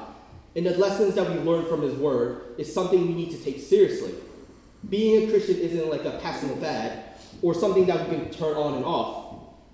and 0.56 0.66
the 0.66 0.78
lessons 0.78 1.16
that 1.16 1.30
we 1.30 1.36
learn 1.36 1.66
from 1.66 1.82
His 1.82 1.94
Word 1.96 2.56
is 2.58 2.74
something 2.74 3.08
we 3.08 3.14
need 3.14 3.32
to 3.32 3.38
take 3.38 3.60
seriously. 3.60 4.14
Being 4.90 5.28
a 5.28 5.32
Christian 5.32 5.58
isn't 5.58 5.90
like 5.90 6.06
a 6.06 6.20
passing 6.20 6.60
fad 6.60 7.04
or 7.42 7.54
something 7.54 7.86
that 7.86 8.10
we 8.10 8.16
can 8.16 8.30
turn 8.32 8.56
on 8.56 8.76
and 8.76 8.86
off. 8.86 9.28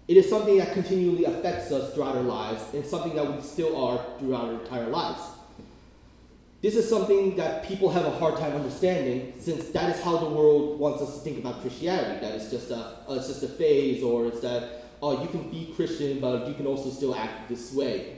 It 0.08 0.18
is 0.18 0.30
something 0.30 0.58
that 0.58 0.74
continually 0.74 1.26
affects 1.26 1.72
us 1.72 1.94
throughout 1.94 2.18
our 2.18 2.24
lives 2.24 2.62
and 2.74 2.86
something 2.86 3.16
that 3.16 3.34
we 3.34 3.42
still 3.42 3.82
are 3.82 4.04
throughout 4.20 4.46
our 4.46 4.62
entire 4.62 4.88
lives. 4.88 5.22
This 6.62 6.76
is 6.76 6.90
something 6.90 7.36
that 7.36 7.66
people 7.66 7.90
have 7.90 8.06
a 8.06 8.12
hard 8.12 8.38
time 8.38 8.54
understanding 8.54 9.34
since 9.38 9.68
that 9.70 9.96
is 9.96 10.02
how 10.02 10.18
the 10.18 10.30
world 10.30 10.80
wants 10.80 11.02
us 11.02 11.16
to 11.16 11.20
think 11.20 11.40
about 11.40 11.62
Christianity. 11.62 12.26
That 12.26 12.36
it's 12.36 12.50
just 12.50 12.72
a, 12.72 12.76
uh, 12.78 13.16
it's 13.16 13.28
just 13.28 13.44
a 13.44 13.50
phase 13.50 14.02
or 14.02 14.28
it's 14.28 14.40
that, 14.42 14.83
oh, 15.04 15.22
you 15.22 15.28
can 15.28 15.50
be 15.50 15.74
Christian, 15.76 16.22
but 16.22 16.48
you 16.48 16.54
can 16.54 16.66
also 16.66 16.90
still 16.90 17.14
act 17.14 17.50
this 17.50 17.74
way. 17.74 18.16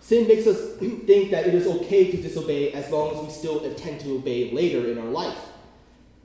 Sin 0.00 0.26
makes 0.26 0.46
us 0.46 0.76
think 0.78 1.30
that 1.30 1.46
it 1.46 1.54
is 1.54 1.68
okay 1.68 2.10
to 2.10 2.16
disobey 2.16 2.72
as 2.72 2.90
long 2.90 3.14
as 3.14 3.24
we 3.24 3.30
still 3.30 3.62
intend 3.64 4.00
to 4.00 4.16
obey 4.16 4.50
later 4.50 4.90
in 4.90 4.98
our 4.98 5.06
life. 5.06 5.38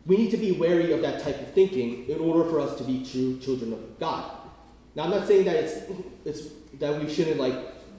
We 0.07 0.17
need 0.17 0.31
to 0.31 0.37
be 0.37 0.53
wary 0.53 0.91
of 0.91 1.01
that 1.03 1.21
type 1.21 1.39
of 1.39 1.53
thinking 1.53 2.09
in 2.09 2.19
order 2.19 2.49
for 2.49 2.59
us 2.59 2.77
to 2.79 2.83
be 2.83 3.05
true 3.05 3.39
children 3.39 3.73
of 3.73 3.99
God. 3.99 4.23
Now, 4.95 5.03
I'm 5.03 5.11
not 5.11 5.27
saying 5.27 5.45
that 5.45 5.55
it's, 5.55 5.73
it's 6.25 6.53
that 6.79 6.99
we 6.99 7.13
shouldn't 7.13 7.39
like 7.39 7.53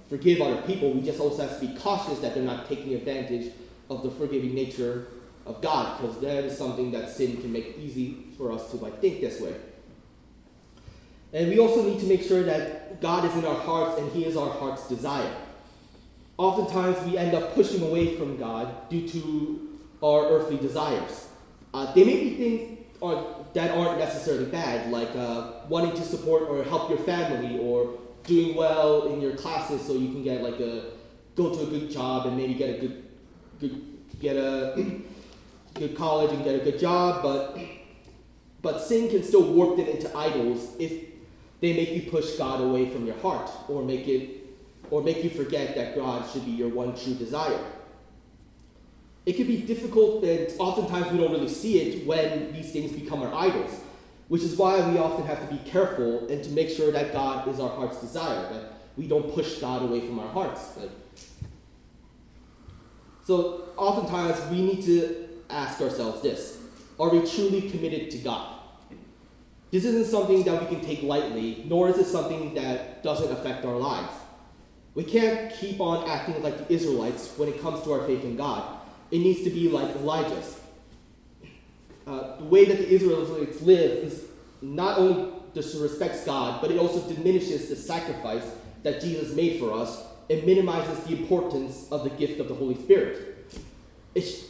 forgive 0.09 0.41
other 0.41 0.61
people. 0.63 0.93
We 0.93 1.03
just 1.03 1.21
also 1.21 1.47
have 1.47 1.61
to 1.61 1.67
be 1.67 1.79
cautious 1.79 2.19
that 2.19 2.35
they're 2.35 2.43
not 2.43 2.69
taking 2.69 2.95
advantage 2.95 3.53
of 3.91 4.03
the 4.03 4.11
forgiving 4.11 4.55
nature 4.55 5.07
of 5.47 5.61
God, 5.61 6.01
because 6.01 6.21
that 6.21 6.45
is 6.45 6.59
something 6.59 6.91
that 6.93 7.11
sin 7.11 7.41
can 7.41 7.53
make 7.53 7.79
easy 7.79 8.27
for 8.37 8.51
us 8.51 8.71
to 8.71 8.77
like 8.79 9.01
think 9.01 9.21
this 9.21 9.41
way. 9.41 9.55
And 11.35 11.49
we 11.49 11.59
also 11.59 11.83
need 11.83 11.99
to 11.99 12.07
make 12.07 12.23
sure 12.23 12.45
that 12.45 13.01
God 13.01 13.25
is 13.25 13.35
in 13.35 13.45
our 13.45 13.57
hearts 13.57 14.01
and 14.01 14.11
He 14.13 14.25
is 14.25 14.37
our 14.37 14.49
heart's 14.49 14.89
desire. 14.89 15.35
Oftentimes, 16.39 17.05
we 17.05 17.19
end 17.19 17.35
up 17.35 17.55
pushing 17.55 17.83
away 17.83 18.17
from 18.17 18.37
God 18.37 18.89
due 18.89 19.07
to 19.09 19.79
our 20.03 20.27
earthly 20.27 20.57
desires. 20.57 21.29
Uh, 21.73 21.93
they 21.93 22.05
may 22.05 22.21
be 22.21 22.35
things 22.37 22.79
are, 23.03 23.25
that 23.53 23.73
aren't 23.73 23.99
necessarily 23.99 24.47
bad, 24.47 24.91
like 24.91 25.11
uh, 25.17 25.65
wanting 25.69 25.93
to 25.97 26.03
support 26.03 26.45
or 26.45 26.63
help 26.65 26.89
your 26.89 26.99
family, 27.01 27.59
or 27.59 27.99
doing 28.23 28.55
well 28.57 29.13
in 29.13 29.21
your 29.21 29.37
classes 29.37 29.85
so 29.85 29.93
you 29.95 30.09
can 30.09 30.23
get 30.23 30.41
like 30.41 30.61
a 30.61 30.93
go 31.35 31.55
to 31.55 31.63
a 31.63 31.67
good 31.67 31.91
job 31.91 32.27
and 32.27 32.37
maybe 32.37 32.55
get 32.55 32.77
a 32.77 32.79
good, 32.79 33.05
good 33.61 33.83
get 34.21 34.37
a 34.37 35.01
good 35.75 35.97
college 35.97 36.33
and 36.33 36.45
get 36.45 36.55
a 36.55 36.65
good 36.65 36.79
job. 36.79 37.23
But 37.23 37.59
but 38.63 38.81
sin 38.81 39.11
can 39.11 39.23
still 39.23 39.53
warp 39.53 39.77
them 39.77 39.89
into 39.89 40.17
idols 40.17 40.75
if 40.79 41.14
they 41.61 41.73
make 41.73 41.91
you 41.91 42.11
push 42.11 42.37
God 42.37 42.61
away 42.61 42.91
from 42.91 43.07
your 43.07 43.19
heart, 43.19 43.51
or 43.69 43.83
make 43.83 44.07
it 44.09 44.45
or 44.91 45.03
make 45.03 45.25
you 45.25 45.31
forget 45.31 45.75
that 45.75 45.97
God 45.97 46.29
should 46.31 46.45
be 46.45 46.53
your 46.53 46.69
one 46.69 46.97
true 46.97 47.15
desire. 47.15 47.59
It 49.27 49.37
can 49.37 49.47
be 49.47 49.57
difficult, 49.57 50.23
and 50.25 50.53
oftentimes 50.59 51.11
we 51.11 51.19
don't 51.19 51.33
really 51.33 51.49
see 51.49 51.81
it 51.81 52.07
when 52.07 52.53
these 52.53 52.73
things 52.73 52.93
become 52.93 53.23
our 53.23 53.35
idols, 53.35 53.81
which 54.29 54.43
is 54.43 54.57
why 54.57 54.87
we 54.91 54.99
often 54.99 55.27
have 55.27 55.41
to 55.41 55.55
be 55.55 55.59
careful 55.71 56.29
and 56.29 56.45
to 56.45 56.51
make 56.51 56.69
sure 56.69 56.93
that 56.93 57.13
God 57.13 57.49
is 57.49 57.59
our 57.59 57.71
heart's 57.71 58.01
desire, 58.01 58.53
that 58.53 58.73
we 58.97 59.09
don't 59.09 59.33
push 59.33 59.59
God 59.59 59.83
away 59.83 60.01
from 60.01 60.19
our 60.19 60.29
hearts. 60.29 60.79
so, 63.25 63.69
oftentimes 63.77 64.51
we 64.51 64.61
need 64.61 64.83
to 64.85 65.29
ask 65.49 65.81
ourselves 65.81 66.21
this 66.21 66.61
Are 67.01 67.09
we 67.09 67.27
truly 67.27 67.71
committed 67.71 68.11
to 68.11 68.19
God? 68.19 68.54
This 69.75 69.85
isn't 69.85 70.07
something 70.07 70.45
that 70.45 70.61
we 70.61 70.69
can 70.69 70.85
take 70.85 71.03
lightly, 71.03 71.65
nor 71.67 71.89
is 71.89 71.99
it 71.99 72.07
something 72.07 72.55
that 72.55 73.03
doesn't 73.03 73.33
affect 73.33 73.65
our 73.65 73.77
lives. 73.77 74.15
We 74.95 75.03
can't 75.03 75.53
keep 75.53 75.81
on 75.81 76.09
acting 76.09 76.41
like 76.45 76.57
the 76.59 76.73
Israelites 76.73 77.35
when 77.37 77.49
it 77.49 77.61
comes 77.61 77.83
to 77.83 77.93
our 77.95 78.07
faith 78.07 78.23
in 78.23 78.37
God 78.37 78.63
it 79.11 79.19
needs 79.19 79.43
to 79.45 79.51
be 79.51 79.69
like 79.69 79.95
Elijah's. 79.97 80.59
Uh, 82.07 82.37
the 82.37 82.45
way 82.45 82.65
that 82.65 82.79
the 82.79 82.89
Israelites 82.89 83.63
live 83.63 84.05
is 84.05 84.25
not 84.61 84.99
only 84.99 85.33
just 85.55 85.81
respects 85.81 86.25
God, 86.25 86.61
but 86.61 86.71
it 86.71 86.79
also 86.79 87.01
diminishes 87.13 87.69
the 87.69 87.77
sacrifice 87.77 88.45
that 88.83 89.01
Jesus 89.01 89.35
made 89.35 89.61
for 89.61 89.73
us 89.73 90.03
and 90.29 90.45
minimizes 90.45 90.99
the 91.05 91.17
importance 91.17 91.87
of 91.93 92.03
the 92.03 92.11
gift 92.11 92.41
of 92.41 92.49
the 92.49 92.55
Holy 92.55 92.75
Spirit. 92.75 93.55
It's, 94.15 94.45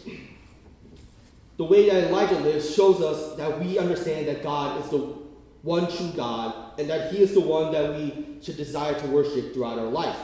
the 1.57 1.65
way 1.65 1.89
that 1.89 2.09
Elijah 2.09 2.39
lives 2.41 2.75
shows 2.75 3.01
us 3.01 3.37
that 3.37 3.61
we 3.61 3.79
understand 3.79 4.29
that 4.29 4.43
God 4.43 4.85
is 4.85 4.91
the 4.91 4.99
one 5.63 5.91
true 5.91 6.13
God 6.17 6.79
and 6.79 6.91
that 6.91 7.13
He 7.13 7.23
is 7.23 7.33
the 7.33 7.41
one 7.41 7.73
that 7.73 7.95
we 7.95 8.39
should 8.43 8.57
desire 8.57 8.99
to 8.99 9.07
worship 9.07 9.55
throughout 9.55 9.79
our 9.79 9.87
life. 9.87 10.19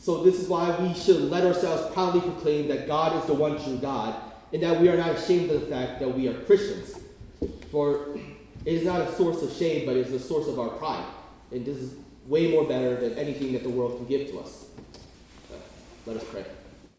So 0.00 0.22
this 0.22 0.40
is 0.40 0.48
why 0.48 0.74
we 0.80 0.94
should 0.94 1.22
let 1.30 1.44
ourselves 1.44 1.92
proudly 1.92 2.20
proclaim 2.20 2.68
that 2.68 2.86
God 2.86 3.16
is 3.16 3.26
the 3.26 3.34
one 3.34 3.62
true 3.62 3.76
God, 3.76 4.14
and 4.52 4.62
that 4.62 4.80
we 4.80 4.88
are 4.88 4.96
not 4.96 5.10
ashamed 5.10 5.50
of 5.50 5.60
the 5.60 5.66
fact 5.66 6.00
that 6.00 6.08
we 6.08 6.26
are 6.26 6.34
Christians. 6.44 6.98
For 7.70 8.16
it 8.64 8.72
is 8.72 8.84
not 8.84 9.02
a 9.02 9.14
source 9.14 9.42
of 9.42 9.52
shame, 9.52 9.86
but 9.86 9.96
it 9.96 10.06
is 10.06 10.12
a 10.14 10.18
source 10.18 10.48
of 10.48 10.58
our 10.58 10.70
pride. 10.70 11.04
And 11.52 11.66
this 11.66 11.76
is 11.76 11.94
way 12.26 12.50
more 12.50 12.64
better 12.64 12.96
than 12.96 13.18
anything 13.18 13.52
that 13.52 13.62
the 13.62 13.70
world 13.70 13.98
can 13.98 14.06
give 14.06 14.30
to 14.30 14.38
us. 14.40 14.66
let 16.06 16.16
us 16.16 16.24
pray. 16.24 16.44